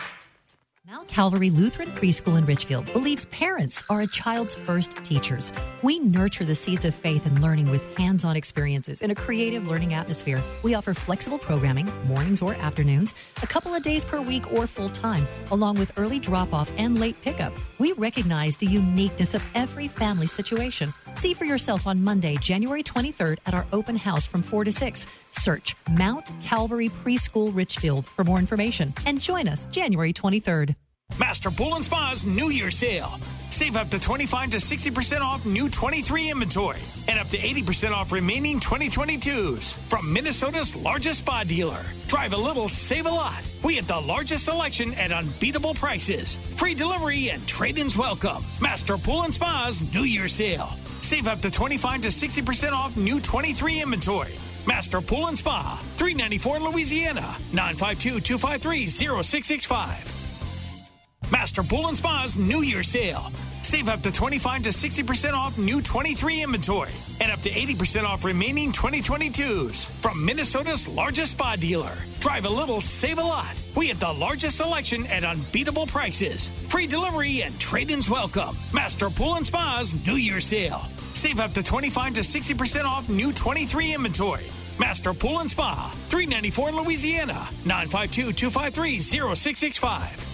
[0.86, 5.50] Mount Calvary Lutheran Preschool in Richfield believes parents are a child's first teachers.
[5.80, 9.66] We nurture the seeds of faith and learning with hands on experiences in a creative
[9.66, 10.42] learning atmosphere.
[10.62, 14.90] We offer flexible programming, mornings or afternoons, a couple of days per week or full
[14.90, 17.54] time, along with early drop off and late pickup.
[17.78, 20.92] We recognize the uniqueness of every family situation.
[21.14, 25.06] See for yourself on Monday, January 23rd at our open house from 4 to 6.
[25.30, 30.74] Search Mount Calvary Preschool Richfield for more information and join us January 23rd.
[31.18, 33.18] Master Pool and Spa's New Year sale.
[33.50, 38.10] Save up to 25 to 60% off new 23 inventory and up to 80% off
[38.10, 41.82] remaining 2022s from Minnesota's largest spa dealer.
[42.08, 43.42] Drive a little, save a lot.
[43.62, 46.36] We have the largest selection at unbeatable prices.
[46.56, 48.42] Free delivery and trade ins welcome.
[48.60, 50.76] Master Pool and Spa's New Year sale.
[51.04, 54.32] Save up to 25 to 60% off new 23 inventory.
[54.66, 61.30] Master Pool and Spa, 394 Louisiana, 952 253 0665.
[61.30, 63.30] Master Pool and Spa's New Year sale.
[63.62, 68.24] Save up to 25 to 60% off new 23 inventory and up to 80% off
[68.24, 71.92] remaining 2022s from Minnesota's largest spa dealer.
[72.20, 73.54] Drive a little, save a lot.
[73.76, 76.50] We have the largest selection at unbeatable prices.
[76.68, 78.56] Free delivery and trade ins welcome.
[78.72, 80.86] Master Pool and Spa's New Year sale.
[81.14, 84.46] Save up to 25 to 60% off new 23 inventory.
[84.78, 90.33] Master Pool and Spa, 394 Louisiana, 952 253 0665.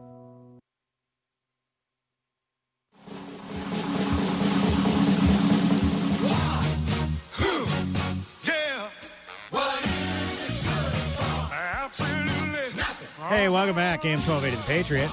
[13.31, 14.03] Hey, welcome back.
[14.03, 15.09] AM 1280 The Patriot.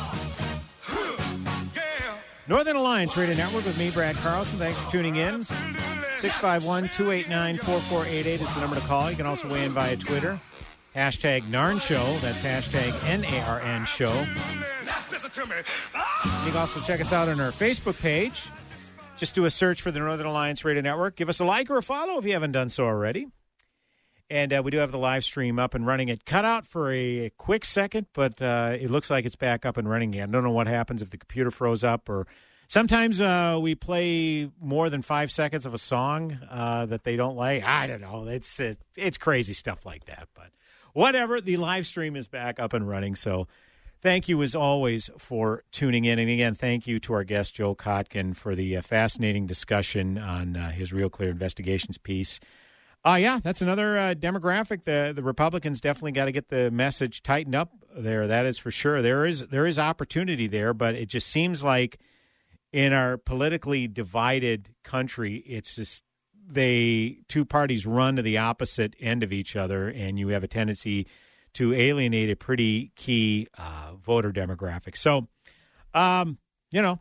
[2.49, 4.59] Northern Alliance Radio Network with me, Brad Carlson.
[4.59, 5.45] Thanks for tuning in.
[5.45, 9.09] 651 289 4488 is the number to call.
[9.09, 10.41] You can also weigh in via Twitter.
[10.97, 12.05] Hashtag NARN Show.
[12.19, 14.13] That's hashtag N A R N Show.
[16.45, 18.49] You can also check us out on our Facebook page.
[19.17, 21.15] Just do a search for the Northern Alliance Radio Network.
[21.15, 23.29] Give us a like or a follow if you haven't done so already.
[24.31, 26.09] And uh, we do have the live stream up and running.
[26.09, 29.77] It cut out for a quick second, but uh, it looks like it's back up
[29.79, 30.29] and running again.
[30.29, 32.27] I don't know what happens if the computer froze up or
[32.71, 37.35] Sometimes uh, we play more than five seconds of a song uh, that they don't
[37.35, 37.65] like.
[37.65, 38.27] I don't know.
[38.27, 40.29] It's it, it's crazy stuff like that.
[40.35, 40.51] But
[40.93, 41.41] whatever.
[41.41, 43.15] The live stream is back up and running.
[43.15, 43.49] So
[44.03, 46.19] thank you as always for tuning in.
[46.19, 50.55] And again, thank you to our guest Joel Kotkin for the uh, fascinating discussion on
[50.55, 52.39] uh, his Real Clear Investigations piece.
[53.09, 54.83] Uh, yeah, that's another uh, demographic.
[54.85, 58.27] The the Republicans definitely got to get the message tightened up there.
[58.27, 59.01] That is for sure.
[59.01, 61.99] There is there is opportunity there, but it just seems like
[62.71, 66.05] in our politically divided country, it's just
[66.47, 70.49] they two parties run to the opposite end of each other, and you have a
[70.49, 71.07] tendency
[71.55, 74.99] to alienate a pretty key uh, voter demographic.
[74.99, 75.29] So,
[75.95, 76.37] um,
[76.73, 77.01] you know,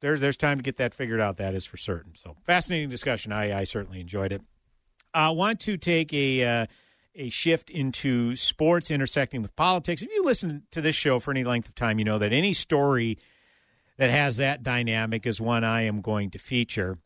[0.00, 1.36] there's there's time to get that figured out.
[1.36, 2.14] That is for certain.
[2.16, 3.32] So, fascinating discussion.
[3.32, 4.40] I I certainly enjoyed it.
[5.14, 6.44] I want to take a.
[6.44, 6.66] Uh,
[7.18, 10.02] a shift into sports intersecting with politics.
[10.02, 12.52] If you listen to this show for any length of time, you know that any
[12.52, 13.18] story
[13.96, 16.98] that has that dynamic is one I am going to feature.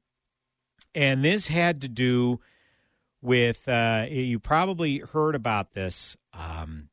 [0.94, 2.40] And this had to do
[3.22, 6.88] with, uh, you probably heard about this um,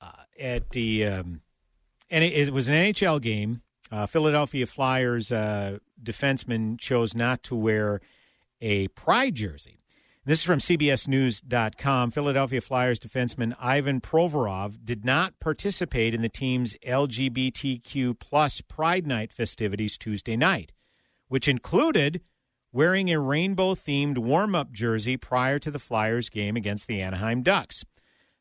[0.00, 1.42] uh, at the, um,
[2.10, 3.62] and it, it, was an NHL game.
[3.90, 8.00] Uh, Philadelphia Flyers uh, defenseman chose not to wear
[8.62, 9.80] a pride jersey.
[10.24, 12.12] This is from CBSNews.com.
[12.12, 19.32] Philadelphia Flyers defenseman Ivan Provorov did not participate in the team's LGBTQ plus Pride Night
[19.32, 20.70] festivities Tuesday night,
[21.26, 22.20] which included
[22.72, 27.42] wearing a rainbow themed warm up jersey prior to the Flyers game against the Anaheim
[27.42, 27.84] Ducks.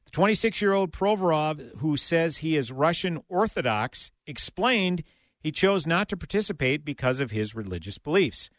[0.05, 5.03] The 26 year old Provorov, who says he is Russian Orthodox, explained
[5.39, 8.51] he chose not to participate because of his religious beliefs.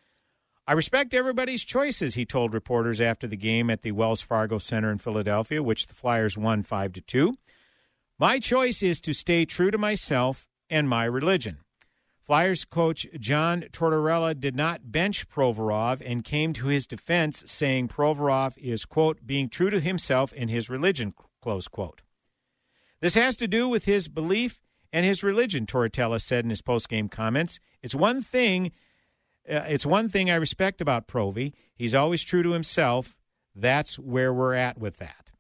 [0.65, 4.93] I respect everybody's choices, he told reporters after the game at the Wells Fargo Center
[4.93, 7.37] in Philadelphia, which the Flyers won 5 to 2.
[8.17, 11.59] My choice is to stay true to myself and my religion.
[12.21, 18.57] Flyers coach John Tortorella did not bench Provorov and came to his defense, saying Provorov
[18.57, 22.03] is, quote, being true to himself and his religion, close quote.
[23.01, 24.61] This has to do with his belief
[24.93, 27.59] and his religion, Tortorella said in his postgame comments.
[27.83, 28.71] It's one thing
[29.49, 31.53] Uh, it's one thing I respect about Provy.
[31.75, 33.17] He's always true to himself.
[33.55, 35.31] That's where we're at with that.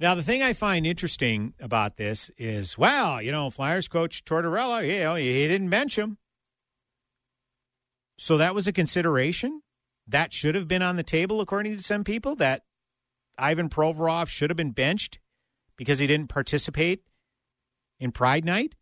[0.00, 4.86] Now, the thing I find interesting about this is, well, you know, Flyers coach Tortorella,
[4.86, 6.18] you know, he didn't bench him.
[8.16, 9.62] So that was a consideration.
[10.06, 12.62] That should have been on the table, according to some people, that
[13.36, 15.18] Ivan Provorov should have been benched
[15.76, 17.02] because he didn't participate
[18.00, 18.74] in Pride Night.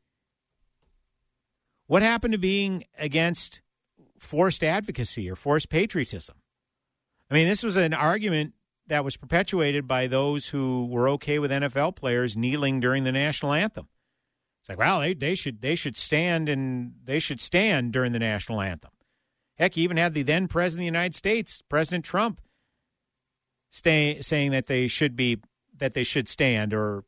[1.87, 3.61] What happened to being against
[4.19, 6.37] forced advocacy or forced patriotism?
[7.31, 8.55] I mean, this was an argument
[8.87, 13.53] that was perpetuated by those who were okay with NFL players kneeling during the national
[13.53, 13.89] anthem.
[14.61, 18.19] It's like, well, they, they should they should stand and they should stand during the
[18.19, 18.91] national anthem.
[19.57, 22.41] Heck, he even had the then president of the United States, President Trump,
[23.71, 25.39] stay, saying that they should be
[25.77, 27.05] that they should stand or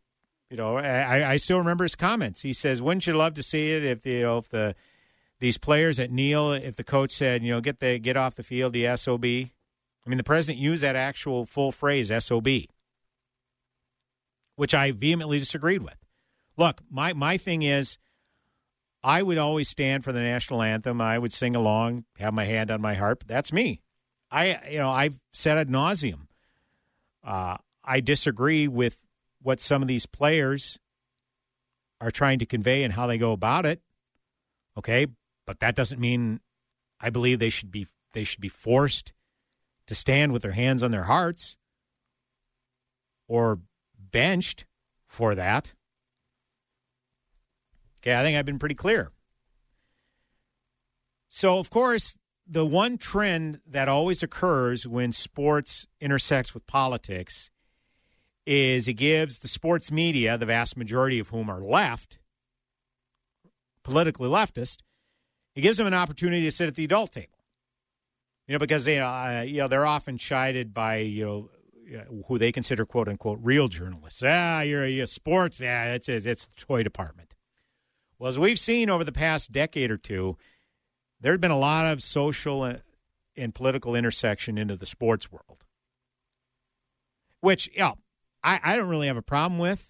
[0.51, 2.43] you know, I, I still remember his comments.
[2.43, 4.75] He says, "Wouldn't you love to see it if the, you know if the
[5.41, 8.43] these players at Neil, if the coach said, you know, get the get off the
[8.43, 12.49] field, the sob." I mean, the president used that actual full phrase sob,
[14.57, 15.99] which I vehemently disagreed with.
[16.57, 17.99] Look, my my thing is,
[19.05, 21.01] I would always stand for the national anthem.
[21.03, 23.25] I would sing along, have my hand on my harp.
[23.27, 23.83] That's me.
[24.31, 26.27] I you know I've said ad nauseum.
[27.23, 28.97] Uh, I disagree with
[29.43, 30.78] what some of these players
[32.01, 33.80] are trying to convey and how they go about it.
[34.76, 35.07] Okay,
[35.47, 36.41] but that doesn't mean
[37.01, 39.12] I believe they should be they should be forced
[39.86, 41.57] to stand with their hands on their hearts
[43.26, 43.61] or
[43.99, 44.66] benched
[45.07, 45.74] for that.
[48.01, 49.11] Okay, I think I've been pretty clear.
[51.28, 52.16] So, of course,
[52.47, 57.51] the one trend that always occurs when sports intersects with politics
[58.49, 62.19] is it gives the sports media, the vast majority of whom are left,
[63.83, 64.79] politically leftist,
[65.55, 67.39] it gives them an opportunity to sit at the adult table.
[68.47, 71.51] You know, because they, uh, you know, they're often chided by you know
[72.27, 74.23] who they consider quote unquote real journalists.
[74.25, 75.61] Ah, you're, a sports.
[75.61, 77.35] Yeah, it's it's the toy department.
[78.19, 80.39] Well, as we've seen over the past decade or two,
[81.21, 82.77] there's been a lot of social
[83.37, 85.65] and political intersection into the sports world,
[87.41, 87.93] which, yeah,
[88.43, 89.89] I, I don't really have a problem with.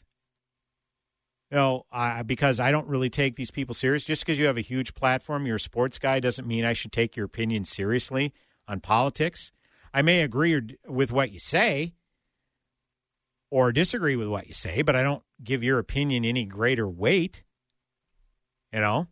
[1.51, 1.87] You know,
[2.27, 4.05] because I don't really take these people serious.
[4.05, 6.93] Just because you have a huge platform, you're a sports guy, doesn't mean I should
[6.93, 8.35] take your opinion seriously
[8.67, 9.51] on politics.
[9.95, 11.95] I may agree with what you say
[13.51, 17.45] or disagree with what you say, but I don't give your opinion any greater weight.
[18.71, 19.09] You know,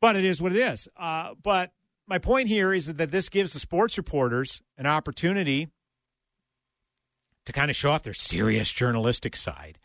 [0.00, 0.88] But it is what it is.
[0.96, 1.70] Uh, but
[2.08, 5.68] my point here is that this gives the sports reporters an opportunity
[7.48, 9.78] to kind of show off their serious journalistic side.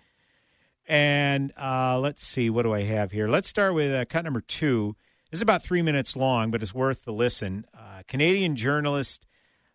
[0.85, 3.29] And uh, let's see, what do I have here?
[3.29, 4.97] Let's start with uh, cut number two.
[5.31, 7.65] This is about three minutes long, but it's worth the listen.
[7.73, 9.25] Uh, Canadian journalist,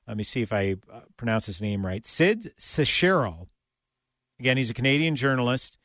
[0.07, 3.49] let me see if I uh, pronounce his name right, Sid Seixeiro.
[4.39, 5.79] Again, he's a Canadian journalist.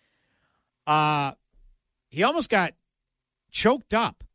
[0.85, 1.31] Uh,
[2.09, 2.73] he almost got
[3.49, 4.25] choked up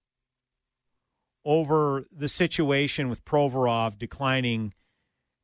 [1.44, 4.72] over the situation with Provorov declining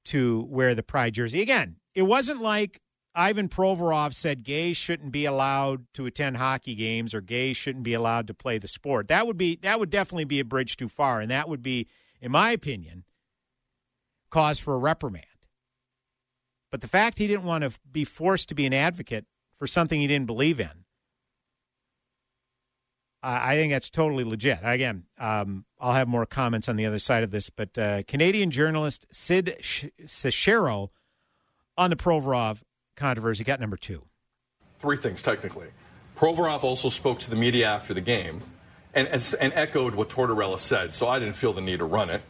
[0.06, 1.42] to wear the pride jersey.
[1.42, 2.80] Again, it wasn't like
[3.14, 7.94] Ivan Provorov said gays shouldn't be allowed to attend hockey games or gays shouldn't be
[7.94, 9.08] allowed to play the sport.
[9.08, 11.86] That would be that would definitely be a bridge too far, and that would be,
[12.20, 13.04] in my opinion,
[14.30, 15.26] cause for a reprimand.
[16.72, 20.00] But the fact he didn't want to be forced to be an advocate for something
[20.00, 20.84] he didn't believe in,
[23.22, 24.58] I think that's totally legit.
[24.62, 28.50] Again, um, I'll have more comments on the other side of this, but uh, Canadian
[28.50, 29.56] journalist Sid
[30.06, 30.90] Seixeiro
[31.76, 32.60] on the Provorov
[32.96, 34.02] controversy got number two.
[34.78, 35.68] Three things, technically.
[36.16, 38.40] Provorov also spoke to the media after the game
[38.94, 42.22] and, and echoed what Tortorella said, so I didn't feel the need to run it.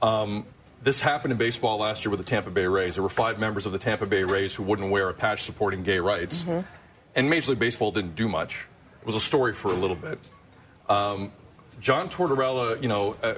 [0.00, 0.46] Um,
[0.82, 2.94] this happened in baseball last year with the Tampa Bay Rays.
[2.94, 5.82] There were five members of the Tampa Bay Rays who wouldn't wear a patch supporting
[5.82, 6.60] gay rights, mm-hmm.
[7.14, 8.66] and Major League Baseball didn't do much.
[9.02, 10.18] It was a story for a little bit.
[10.88, 11.32] Um,
[11.80, 13.34] John Tortorella, you know, uh,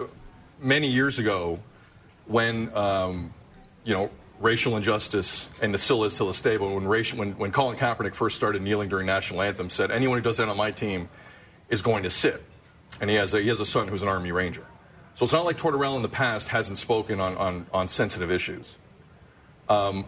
[0.60, 1.58] many years ago,
[2.26, 3.34] when um,
[3.84, 4.10] you know
[4.42, 6.56] racial injustice, and it still is till this day.
[6.56, 10.18] But when, racial, when, when Colin Kaepernick first started kneeling during national anthem, said anyone
[10.18, 11.08] who does that on my team
[11.68, 12.42] is going to sit.
[13.00, 14.66] And he has a, he has a son who's an Army Ranger.
[15.14, 18.76] So it's not like Tortorella in the past hasn't spoken on, on, on sensitive issues.
[19.68, 20.04] Um,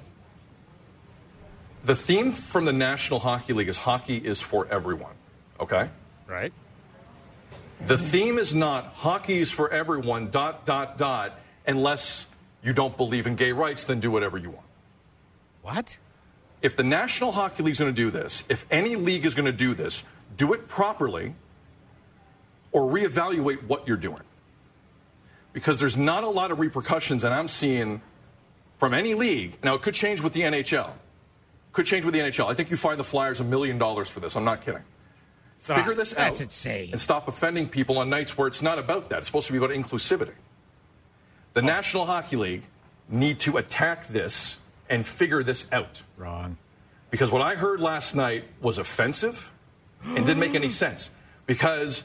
[1.85, 5.15] the theme from the National Hockey League is hockey is for everyone.
[5.61, 5.89] Okay?
[6.27, 6.53] Right.
[7.87, 12.27] The theme is not hockey is for everyone, dot, dot, dot, unless
[12.65, 14.67] you don't believe in gay rights, then do whatever you want.
[15.63, 15.99] What?
[16.63, 19.47] If the National Hockey League is going to do this, if any league is going
[19.47, 20.03] to do this,
[20.37, 21.35] do it properly
[22.73, 24.23] or reevaluate what you're doing.
[25.53, 28.01] Because there's not a lot of repercussions that I'm seeing
[28.79, 29.59] from any league.
[29.63, 30.91] Now, it could change with the NHL.
[31.73, 32.51] Could change with the NHL.
[32.51, 34.37] I think you find the Flyers a million dollars for this.
[34.37, 34.83] I'm not kidding.
[35.59, 36.19] Figure ah, this out.
[36.19, 36.91] That's insane.
[36.93, 39.19] And stop offending people on nights where it's not about that.
[39.19, 40.35] It's supposed to be about inclusivity.
[41.55, 41.67] The oh.
[41.67, 42.63] National Hockey League
[43.09, 46.03] need to attack this and figure this out.
[46.17, 46.57] Wrong.
[47.11, 49.53] Because what I heard last night was offensive
[50.05, 51.11] and didn't make any sense.
[51.47, 52.05] Because,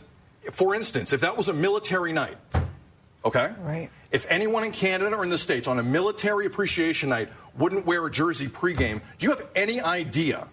[0.52, 2.38] for instance, if that was a military night,
[3.26, 3.52] okay?
[3.60, 3.90] Right.
[4.12, 8.06] If anyone in Canada or in the States on a military appreciation night wouldn't wear
[8.06, 10.48] a jersey pregame, do you have any idea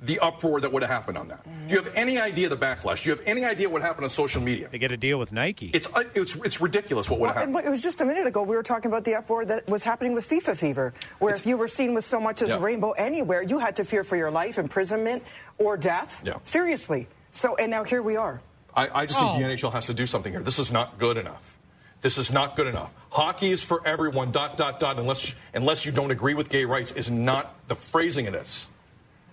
[0.00, 1.44] the uproar that would have happened on that.
[1.66, 3.02] Do you have any idea the backlash?
[3.02, 4.68] Do you have any idea what happened on social media?
[4.70, 5.70] They get a deal with Nike.
[5.74, 7.56] It's uh, it's, it's ridiculous what would have happened.
[7.56, 10.14] It was just a minute ago we were talking about the uproar that was happening
[10.14, 12.56] with FIFA fever, where it's, if you were seen with so much as yeah.
[12.56, 15.22] a rainbow anywhere, you had to fear for your life, imprisonment,
[15.58, 16.22] or death.
[16.24, 16.38] Yeah.
[16.44, 17.08] Seriously.
[17.30, 18.40] So and now here we are.
[18.74, 19.32] I, I just oh.
[19.32, 20.42] think the NHL has to do something here.
[20.42, 21.56] This is not good enough.
[22.00, 22.94] This is not good enough.
[23.10, 24.30] Hockey is for everyone.
[24.30, 24.98] Dot dot dot.
[24.98, 28.68] Unless unless you don't agree with gay rights, is not the phrasing of this.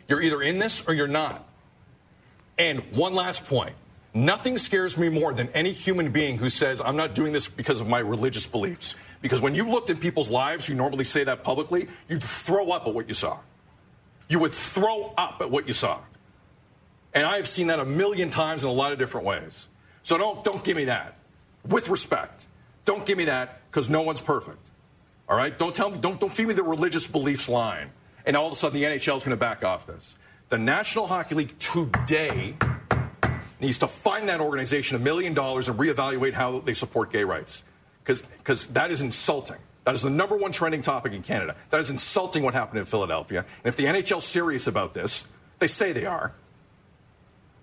[0.07, 1.47] You're either in this or you're not.
[2.57, 3.75] And one last point.
[4.13, 7.81] Nothing scares me more than any human being who says, I'm not doing this because
[7.81, 8.95] of my religious beliefs.
[9.21, 12.87] Because when you looked in people's lives who normally say that publicly, you'd throw up
[12.87, 13.39] at what you saw.
[14.29, 15.99] You would throw up at what you saw.
[17.13, 19.67] And I have seen that a million times in a lot of different ways.
[20.03, 21.17] So don't, don't give me that.
[21.67, 22.47] With respect.
[22.85, 24.69] Don't give me that because no one's perfect.
[25.27, 25.57] All right?
[25.57, 27.89] Don't tell me, don't, don't feed me the religious beliefs line
[28.25, 30.15] and all of a sudden the NHL is going to back off this.
[30.49, 32.55] The National Hockey League today
[33.59, 37.63] needs to find that organization a million dollars and reevaluate how they support gay rights.
[38.03, 39.57] Because that is insulting.
[39.85, 41.55] That is the number one trending topic in Canada.
[41.69, 43.39] That is insulting what happened in Philadelphia.
[43.39, 45.25] And if the NHL is serious about this,
[45.59, 46.33] they say they are.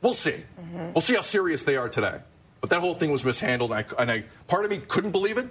[0.00, 0.42] We'll see.
[0.60, 0.92] Mm-hmm.
[0.94, 2.18] We'll see how serious they are today.
[2.60, 5.36] But that whole thing was mishandled, and, I, and I, part of me couldn't believe
[5.36, 5.48] it.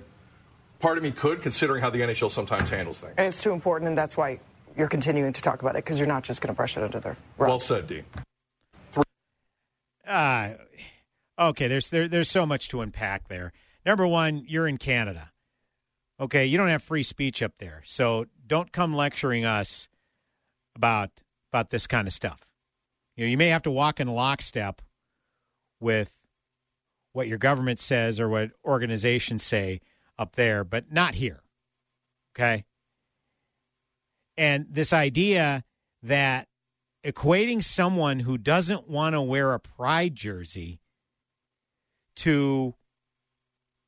[0.79, 3.13] Part of me could, considering how the NHL sometimes handles things.
[3.17, 4.39] And it's too important, and that's why
[4.75, 6.99] you're continuing to talk about it because you're not just going to brush it under
[6.99, 7.49] the rug.
[7.49, 8.05] Well said, Dean.
[10.07, 10.51] Uh,
[11.39, 13.53] okay, there's there, there's so much to unpack there.
[13.85, 15.31] Number one, you're in Canada.
[16.19, 19.87] Okay, you don't have free speech up there, so don't come lecturing us
[20.75, 21.09] about
[21.51, 22.47] about this kind of stuff.
[23.15, 24.81] You know, you may have to walk in lockstep
[25.79, 26.13] with
[27.13, 29.81] what your government says or what organizations say
[30.17, 31.41] up there, but not here.
[32.33, 32.63] Okay?
[34.37, 35.63] And this idea
[36.03, 36.47] that
[37.05, 40.79] equating someone who doesn't want to wear a pride jersey
[42.17, 42.75] to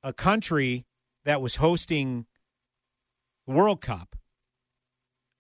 [0.04, 0.86] a country
[1.26, 2.26] that was hosting
[3.48, 4.16] the World Cup,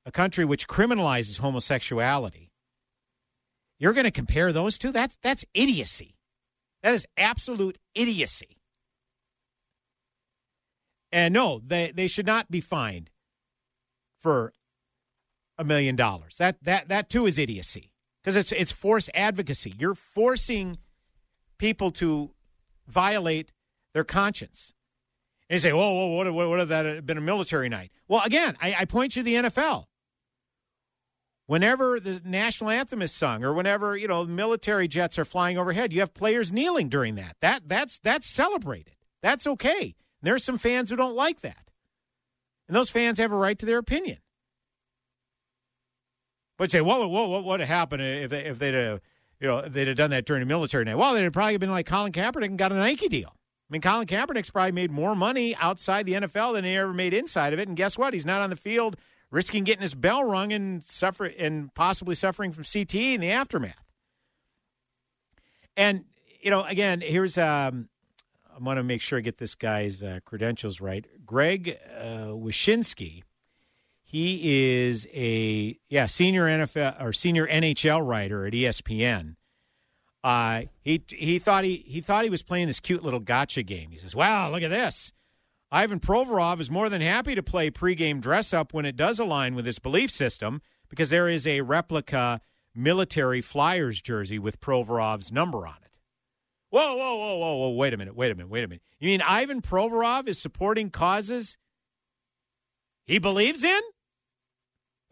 [0.06, 2.51] a country which criminalizes homosexuality,
[3.80, 4.91] you're going to compare those two?
[4.91, 6.16] That's that's idiocy.
[6.84, 8.60] That is absolute idiocy.
[11.12, 13.10] And no, they, they should not be fined
[14.20, 14.51] for
[15.58, 16.38] a million dollars.
[16.38, 17.91] That that that too is idiocy
[18.24, 19.74] because it's it's forced advocacy.
[19.78, 20.78] You're forcing
[21.58, 22.32] people to
[22.88, 23.51] violate
[23.93, 24.74] their conscience.
[25.49, 28.22] And you say, "Whoa, whoa, what, what, what if that been a military night?" Well,
[28.24, 29.86] again, I, I point you to the NFL.
[31.45, 35.91] Whenever the national anthem is sung, or whenever you know military jets are flying overhead,
[35.91, 37.36] you have players kneeling during that.
[37.41, 38.95] That that's that's celebrated.
[39.22, 39.95] That's okay.
[40.22, 41.70] There are some fans who don't like that,
[42.68, 44.18] and those fans have a right to their opinion.
[46.58, 49.01] But say, what what what would have happened if they if they'd have,
[49.39, 50.95] you know they'd have done that during a military night?
[50.95, 53.30] Well, they'd have probably been like Colin Kaepernick and got a Nike deal.
[53.30, 57.14] I mean, Colin Kaepernick's probably made more money outside the NFL than he ever made
[57.14, 57.68] inside of it.
[57.68, 58.14] And guess what?
[58.14, 58.97] He's not on the field
[59.32, 63.84] risking getting his bell rung and suffer and possibly suffering from CTE in the aftermath.
[65.76, 66.06] And
[66.39, 67.89] you know, again, here's um,
[68.54, 71.06] I want to make sure I get this guy's uh, credentials right.
[71.26, 73.24] Greg uh, Wyshynski
[74.14, 79.38] he is a yeah senior NFL or senior NHL writer at ESPN.
[80.24, 83.89] Uh, he he thought he he thought he was playing this cute little gotcha game.
[83.89, 85.14] He says, "Wow, look at this!
[85.72, 89.55] Ivan Provorov is more than happy to play pregame dress up when it does align
[89.55, 92.39] with his belief system because there is a replica
[92.76, 95.97] military Flyers jersey with Provorov's number on it."
[96.70, 97.70] Whoa, whoa, whoa, whoa, whoa!
[97.72, 98.16] Wait a minute!
[98.16, 98.51] Wait a minute!
[98.51, 98.84] Wait a minute!
[98.99, 101.57] You mean Ivan Provorov is supporting causes
[103.05, 103.82] he believes in?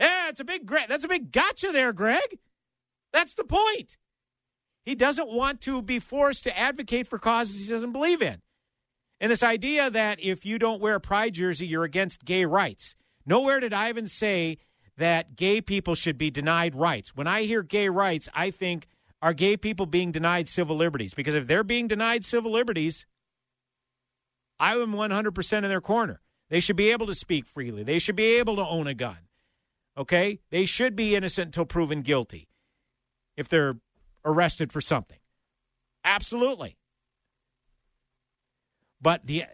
[0.01, 2.39] Yeah, it's a big that's a big gotcha there, Greg.
[3.13, 3.97] That's the point.
[4.83, 8.41] He doesn't want to be forced to advocate for causes he doesn't believe in.
[9.19, 12.95] And this idea that if you don't wear a pride jersey, you're against gay rights.
[13.27, 14.57] Nowhere did Ivan say
[14.97, 17.15] that gay people should be denied rights.
[17.15, 18.87] When I hear gay rights, I think
[19.21, 21.13] are gay people being denied civil liberties?
[21.13, 23.05] Because if they're being denied civil liberties,
[24.59, 26.21] I am 100% in their corner.
[26.49, 27.83] They should be able to speak freely.
[27.83, 29.17] They should be able to own a gun.
[30.01, 30.39] Okay?
[30.49, 32.49] They should be innocent until proven guilty
[33.37, 33.77] if they're
[34.25, 35.19] arrested for something.
[36.03, 36.75] Absolutely.
[38.99, 39.45] But the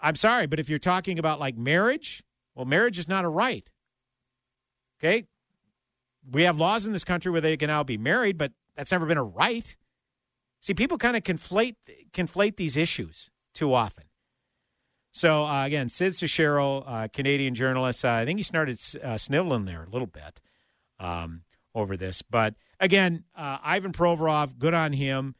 [0.00, 2.22] I'm sorry, but if you're talking about like marriage,
[2.54, 3.68] well, marriage is not a right.
[5.00, 5.24] Okay?
[6.30, 9.06] We have laws in this country where they can now be married, but that's never
[9.06, 9.76] been a right.
[10.60, 11.74] See, people kind of conflate
[12.12, 14.04] conflate these issues too often.
[15.12, 18.04] So uh, again, Sid Seixeiro, uh, Canadian journalist.
[18.04, 20.40] Uh, I think he started uh, sniveling there a little bit
[21.00, 21.42] um,
[21.74, 25.34] over this, but again, uh, Ivan Provorov, good on him.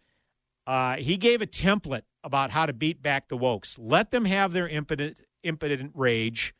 [0.66, 3.79] Uh, he gave a template about how to beat back the wokes.
[3.81, 6.55] Let them have their impotent, impotent rage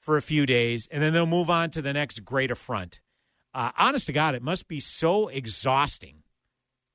[0.00, 3.00] for a few days, and then they'll move on to the next great affront.
[3.54, 6.24] honest to God, it must be so exhausting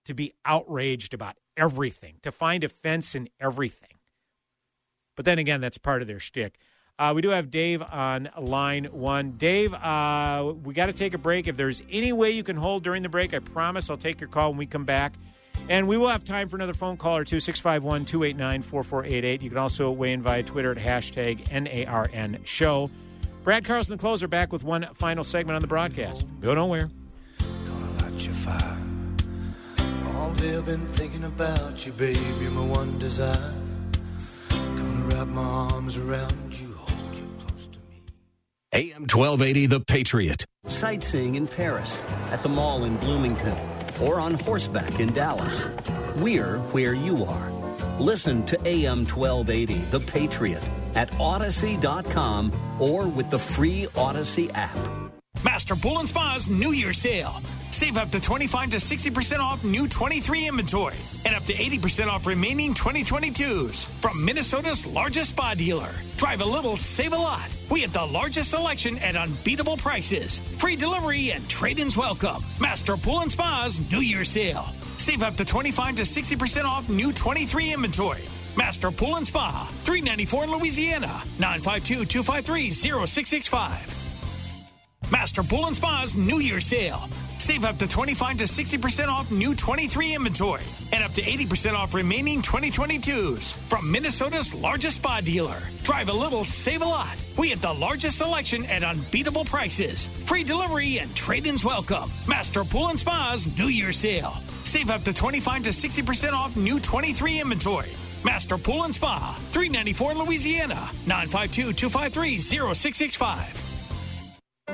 [0.03, 3.86] to be outraged about everything, to find offense in everything.
[5.17, 6.57] But then again, that's part of their shtick.
[6.99, 9.33] Uh, we do have Dave on line one.
[9.37, 11.47] Dave, uh, we got to take a break.
[11.47, 14.29] If there's any way you can hold during the break, I promise I'll take your
[14.29, 15.13] call when we come back.
[15.69, 19.41] And we will have time for another phone call or two, 651 289 4488.
[19.41, 22.89] You can also weigh in via Twitter at hashtag NARN show.
[23.43, 26.25] Brad Carlson, the closer, back with one final segment on the broadcast.
[26.41, 26.89] Go nowhere.
[27.39, 28.77] Gonna light your fire.
[30.15, 32.17] All day I've been thinking about you, babe.
[32.41, 33.53] You're my one desire
[35.17, 38.03] wrap my arms around you, hold you close to me.
[38.73, 40.45] AM 1280, The Patriot.
[40.67, 43.57] Sightseeing in Paris, at the mall in Bloomington,
[44.01, 45.65] or on horseback in Dallas.
[46.17, 47.51] We're where you are.
[47.99, 55.06] Listen to AM 1280, The Patriot, at Audacy.com or with the free Audacy app.
[55.43, 57.41] Master Pool and Spa's New Year sale.
[57.71, 62.25] Save up to 25 to 60% off new 23 inventory and up to 80% off
[62.25, 65.89] remaining 2022s from Minnesota's largest spa dealer.
[66.17, 67.49] Drive a little, save a lot.
[67.69, 70.39] We have the largest selection at unbeatable prices.
[70.57, 72.43] Free delivery and trade ins welcome.
[72.59, 74.65] Master Pool and Spa's New Year sale.
[74.97, 78.23] Save up to 25 to 60% off new 23 inventory.
[78.55, 83.96] Master Pool and Spa, 394 in Louisiana, 952 253 0665.
[85.11, 87.09] Master Pool and Spa's New Year sale.
[87.37, 91.93] Save up to 25 to 60% off new 23 inventory and up to 80% off
[91.93, 95.57] remaining 2022s from Minnesota's largest spa dealer.
[95.83, 97.15] Drive a little, save a lot.
[97.37, 100.07] We have the largest selection at unbeatable prices.
[100.25, 102.11] Free delivery and trade ins welcome.
[102.27, 104.37] Master Pool and Spa's New Year sale.
[104.63, 107.91] Save up to 25 to 60% off new 23 inventory.
[108.25, 113.66] Master Pool and Spa, 394 Louisiana, 952 253 0665.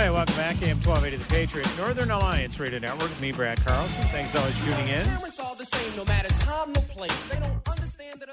[0.00, 0.62] Hey, welcome back.
[0.62, 3.20] AM 1280 The Patriot, Northern Alliance Radio Network.
[3.20, 4.02] Me, Brad Carlson.
[4.04, 5.06] Thanks always for tuning in.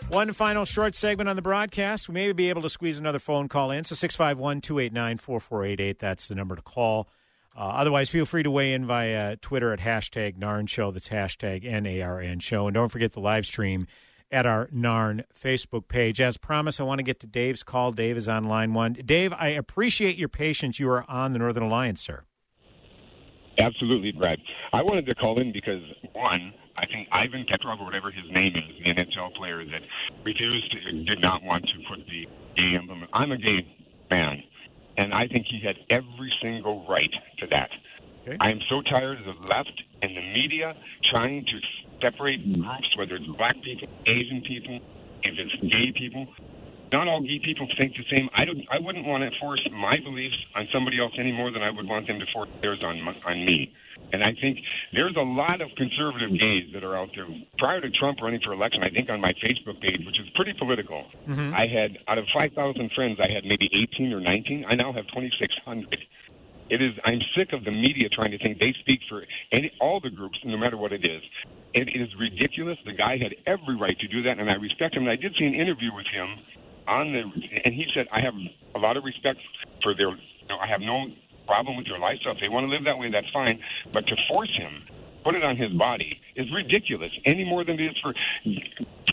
[0.08, 2.08] One final short segment on the broadcast.
[2.08, 3.84] We may be able to squeeze another phone call in.
[3.84, 6.00] So 651 289 4488.
[6.00, 7.10] That's the number to call.
[7.58, 10.92] Uh, otherwise, feel free to weigh in via Twitter at hashtag NARN Show.
[10.92, 12.68] That's hashtag N-A-R-N Show.
[12.68, 13.88] And don't forget the live stream
[14.32, 16.22] at our NARN Facebook page.
[16.22, 17.92] As promised, I want to get to Dave's call.
[17.92, 18.94] Dave is on line one.
[18.94, 20.80] Dave, I appreciate your patience.
[20.80, 22.24] You are on the Northern Alliance, sir.
[23.58, 24.38] Absolutely, Brad.
[24.72, 25.82] I wanted to call in because,
[26.14, 29.82] one, I think Ivan Petrov, or whatever his name is, the NHL player that
[30.24, 30.76] refused,
[31.08, 33.08] did not want to put the gay emblem.
[33.14, 33.66] I'm a gay
[34.12, 34.44] man
[34.98, 37.70] and I think he had every single right to that.
[38.28, 38.38] Okay.
[38.40, 41.60] I am so tired of the left and the media trying to
[42.02, 44.80] separate groups, whether it's black people, Asian people,
[45.24, 46.28] if it's gay people.
[46.92, 48.30] Not all gay people think the same.
[48.34, 48.66] I don't.
[48.72, 51.88] I wouldn't want to force my beliefs on somebody else any more than I would
[51.88, 53.74] want them to force theirs on on me.
[54.14, 54.60] And I think
[54.94, 57.28] there's a lot of conservative gays that are out there.
[57.58, 60.54] Prior to Trump running for election, I think on my Facebook page, which is pretty
[60.54, 61.54] political, mm-hmm.
[61.54, 64.66] I had, out of 5,000 friends, I had maybe 18 or 19.
[64.68, 65.98] I now have 2,600.
[66.70, 66.94] It is.
[67.06, 70.40] I'm sick of the media trying to think they speak for any, all the groups,
[70.44, 71.22] no matter what it is.
[71.74, 72.78] It is ridiculous.
[72.86, 75.04] The guy had every right to do that, and I respect him.
[75.04, 76.40] And I did see an interview with him
[76.88, 77.22] on the,
[77.66, 78.34] and he said, "I have
[78.76, 79.40] a lot of respect
[79.84, 80.10] for their.
[80.10, 81.08] You know, I have no
[81.46, 82.34] problem with your lifestyle.
[82.34, 83.60] If they want to live that way, that's fine.
[83.94, 84.84] But to force him,
[85.24, 87.12] put it on his body, is ridiculous.
[87.26, 88.14] Any more than it is for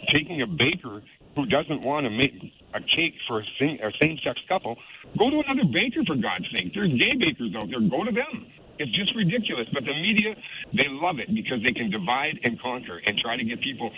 [0.08, 1.02] taking a baker
[1.34, 2.34] who doesn't want to make
[2.74, 4.76] a cake for a, same, a same-sex couple,
[5.18, 6.74] go to another baker for God's sake.
[6.74, 7.80] There's gay bakers out there.
[7.80, 8.46] Go to them.
[8.78, 9.68] It's just ridiculous.
[9.72, 10.34] But the media,
[10.72, 13.92] they love it because they can divide and conquer and try to get people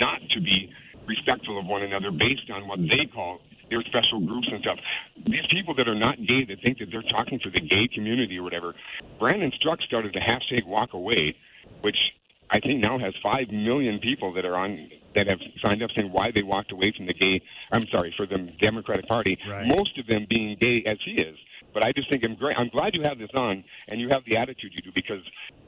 [0.00, 0.72] not to be
[1.06, 3.40] respectful of one another based on what they call
[3.70, 4.78] their special groups and stuff.
[5.26, 8.38] These people that are not gay that think that they're talking for the gay community
[8.38, 8.74] or whatever.
[9.18, 11.34] Brandon Straka started the hashtag Walk Away,
[11.80, 12.12] which
[12.50, 16.12] I think now has five million people that are on that have signed up saying
[16.12, 17.40] why they walked away from the gay.
[17.70, 19.38] I'm sorry for the Democratic Party.
[19.48, 19.66] Right.
[19.66, 21.36] Most of them being gay as he is.
[21.72, 22.58] But I just think I'm great.
[22.58, 25.22] I'm glad you have this on and you have the attitude you do because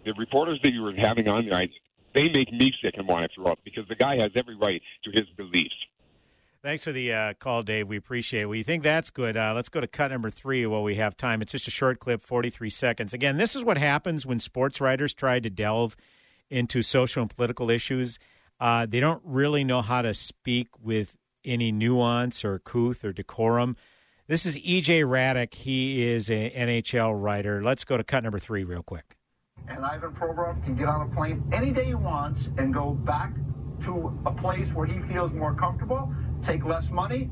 [0.05, 1.69] the reporters that you were having on there, I,
[2.15, 4.81] they make me sick and want to throw up because the guy has every right
[5.05, 5.75] to his beliefs.
[6.63, 7.89] Thanks for the uh, call, Dave.
[7.89, 8.57] We appreciate it.
[8.57, 9.37] You think that's good?
[9.37, 11.43] Uh, let's go to cut number three while we have time.
[11.43, 13.13] It's just a short clip, 43 seconds.
[13.13, 15.95] Again, this is what happens when sports writers try to delve
[16.49, 18.19] into social and political issues.
[18.59, 23.77] Uh, they don't really know how to speak with any nuance or couth or decorum.
[24.27, 25.53] This is EJ Hradek.
[25.53, 27.63] He is an NHL writer.
[27.63, 29.14] Let's go to cut number three real quick.
[29.69, 33.33] And Ivan Provorov can get on a plane any day he wants and go back
[33.85, 37.31] to a place where he feels more comfortable take less money,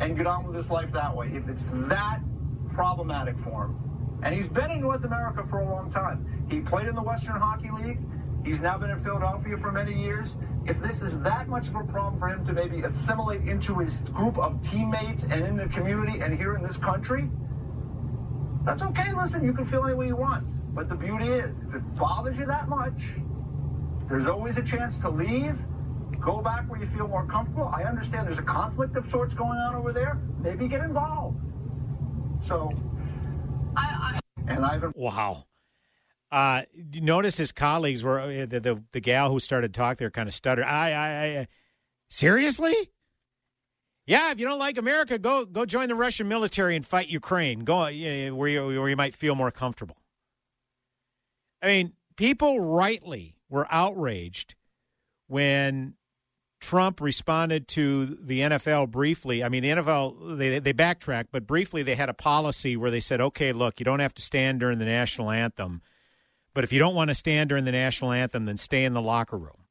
[0.00, 1.30] and get on with his life that way.
[1.34, 2.20] If it's that
[2.72, 6.46] problematic for him, And he's been in North America for a long time.
[6.50, 8.00] He played in the Western Hockey League.
[8.44, 10.34] He's now been in Philadelphia for many years.
[10.66, 14.02] If this is that much of a problem for him to maybe assimilate into his
[14.04, 17.30] group of teammates and in the community and here in this country,
[18.64, 19.12] that's okay.
[19.12, 20.44] Listen, you can feel any way you want.
[20.78, 23.02] But the beauty is, if it bothers you that much,
[24.08, 25.58] there's always a chance to leave,
[26.20, 27.68] go back where you feel more comfortable.
[27.74, 30.20] I understand there's a conflict of sorts going on over there.
[30.38, 31.40] Maybe get involved.
[32.46, 32.70] So,
[33.76, 35.46] I, I and I've wow.
[36.30, 36.62] Uh,
[36.94, 40.34] notice his colleagues were uh, the, the, the gal who started talk there kind of
[40.34, 40.64] stuttered.
[40.64, 41.44] I, I, I, uh,
[42.08, 42.92] seriously?
[44.06, 47.64] Yeah, if you don't like America, go go join the Russian military and fight Ukraine.
[47.64, 47.90] Go uh,
[48.30, 49.96] where you where you might feel more comfortable.
[51.62, 54.54] I mean, people rightly were outraged
[55.26, 55.94] when
[56.60, 59.44] Trump responded to the NFL briefly.
[59.44, 63.00] I mean, the NFL they they backtracked, but briefly they had a policy where they
[63.00, 65.82] said, "Okay, look, you don't have to stand during the national anthem."
[66.54, 69.02] But if you don't want to stand during the national anthem, then stay in the
[69.02, 69.64] locker room.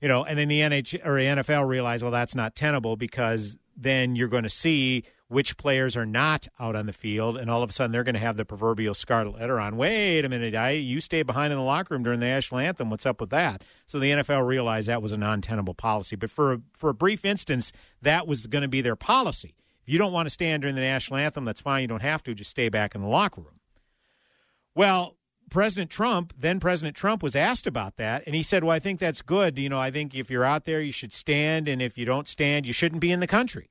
[0.00, 4.16] You know, and then the NH or NFL realized, well, that's not tenable because then
[4.16, 7.70] you're going to see which players are not out on the field, and all of
[7.70, 9.78] a sudden they're going to have the proverbial scarlet letter on.
[9.78, 12.90] Wait a minute, I you stay behind in the locker room during the national anthem.
[12.90, 13.64] What's up with that?
[13.86, 16.16] So the NFL realized that was a non-tenable policy.
[16.16, 19.54] But for for a brief instance, that was going to be their policy.
[19.86, 21.82] If you don't want to stand during the national anthem, that's fine.
[21.82, 22.34] You don't have to.
[22.34, 23.58] Just stay back in the locker room.
[24.74, 25.16] Well,
[25.50, 28.98] President Trump, then President Trump, was asked about that, and he said, "Well, I think
[28.98, 29.58] that's good.
[29.58, 32.26] You know, I think if you're out there, you should stand, and if you don't
[32.28, 33.68] stand, you shouldn't be in the country."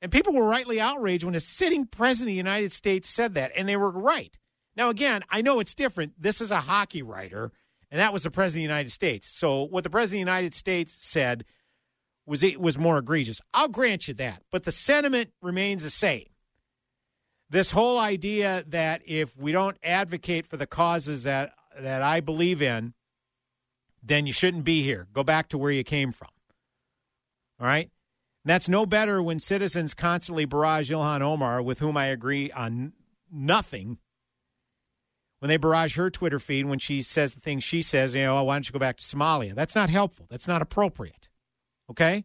[0.00, 3.52] And people were rightly outraged when a sitting president of the United States said that,
[3.56, 4.36] and they were right.
[4.76, 6.20] Now, again, I know it's different.
[6.20, 7.52] This is a hockey writer,
[7.90, 9.28] and that was the president of the United States.
[9.28, 11.44] So what the president of the United States said
[12.26, 13.40] was it was more egregious.
[13.52, 16.26] I'll grant you that, but the sentiment remains the same
[17.54, 22.60] this whole idea that if we don't advocate for the causes that that I believe
[22.60, 22.94] in,
[24.02, 25.06] then you shouldn't be here.
[25.12, 26.30] Go back to where you came from.
[27.60, 27.90] All right?
[28.44, 32.92] And that's no better when citizens constantly barrage Ilhan Omar, with whom I agree on
[33.30, 33.98] nothing.
[35.38, 38.38] When they barrage her Twitter feed when she says the things she says, you know,
[38.38, 39.54] oh, why don't you go back to Somalia?
[39.54, 40.26] That's not helpful.
[40.28, 41.28] That's not appropriate.
[41.88, 42.24] Okay?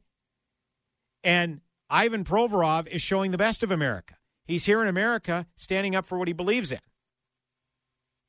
[1.23, 4.15] And Ivan Provorov is showing the best of America.
[4.49, 6.79] He's here in America standing up for what he believes in.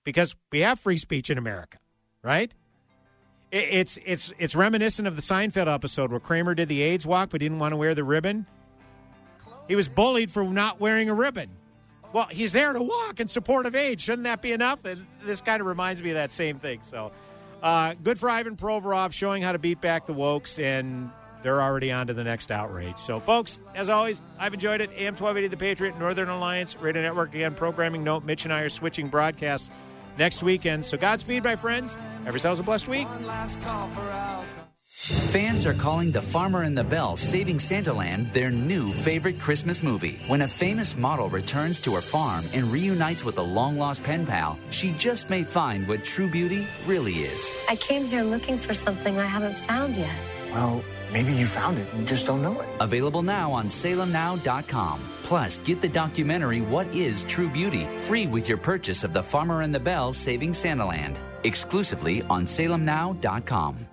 [0.04, 1.78] Because we have free speech in America,
[2.22, 2.52] right?
[3.50, 7.40] It's it's it's reminiscent of the Seinfeld episode where Kramer did the AIDS walk but
[7.40, 8.44] didn't want to wear the ribbon.
[9.66, 11.48] He was bullied for not wearing a ribbon.
[12.12, 14.02] Well, he's there to walk in support of AIDS.
[14.02, 14.84] Shouldn't that be enough?
[14.84, 16.80] And this kind of reminds me of that same thing.
[16.82, 17.12] So,
[17.62, 21.10] uh, good for Ivan Provorov showing how to beat back the wokes and
[21.42, 22.98] they're already on to the next outrage.
[22.98, 24.90] So, folks, as always, I've enjoyed it.
[24.90, 27.34] AM 1280 The Patriot, Northern Alliance, Radio Network.
[27.34, 29.70] Again, programming note Mitch and I are switching broadcasts
[30.18, 30.84] next weekend.
[30.84, 31.94] So, Godspeed, my friends.
[32.24, 33.06] Have yourselves a blessed week.
[34.92, 40.20] Fans are calling The Farmer and the Belle Saving Santaland their new favorite Christmas movie.
[40.26, 44.26] When a famous model returns to her farm and reunites with a long lost pen
[44.26, 47.50] pal, she just may find what true beauty really is.
[47.68, 50.14] I came here looking for something I haven't found yet.
[50.52, 52.68] Well, Maybe you found it and just don't know it.
[52.80, 55.00] Available now on salemnow.com.
[55.22, 59.62] Plus, get the documentary What is True Beauty free with your purchase of The Farmer
[59.62, 61.16] and the Belle Saving Santaland.
[61.44, 63.89] Exclusively on salemnow.com.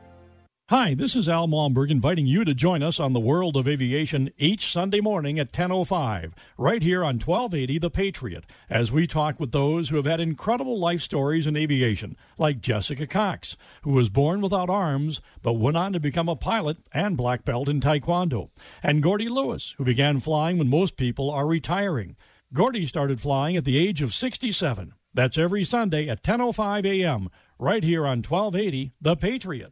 [0.69, 4.31] Hi, this is Al Malmberg inviting you to join us on the World of Aviation
[4.37, 9.53] each Sunday morning at 10.05, right here on 1280 The Patriot, as we talk with
[9.53, 14.41] those who have had incredible life stories in aviation, like Jessica Cox, who was born
[14.41, 18.49] without arms but went on to become a pilot and black belt in Taekwondo,
[18.83, 22.17] and Gordy Lewis, who began flying when most people are retiring.
[22.51, 24.93] Gordy started flying at the age of 67.
[25.13, 29.71] That's every Sunday at 10.05 a.m., right here on 1280 The Patriot.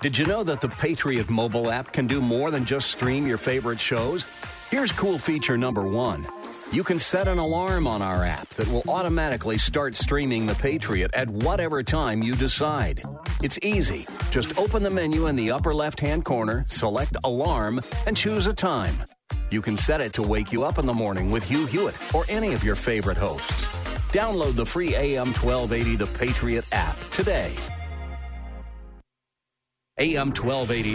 [0.00, 3.38] Did you know that the Patriot mobile app can do more than just stream your
[3.38, 4.26] favorite shows?
[4.72, 6.26] Here's cool feature number one.
[6.72, 11.10] You can set an alarm on our app that will automatically start streaming The Patriot
[11.12, 13.02] at whatever time you decide.
[13.42, 14.06] It's easy.
[14.30, 18.54] Just open the menu in the upper left hand corner, select Alarm, and choose a
[18.54, 18.94] time.
[19.50, 22.24] You can set it to wake you up in the morning with Hugh Hewitt or
[22.30, 23.66] any of your favorite hosts.
[24.08, 27.54] Download the free AM 1280 The Patriot app today.
[29.98, 30.94] AM 1280.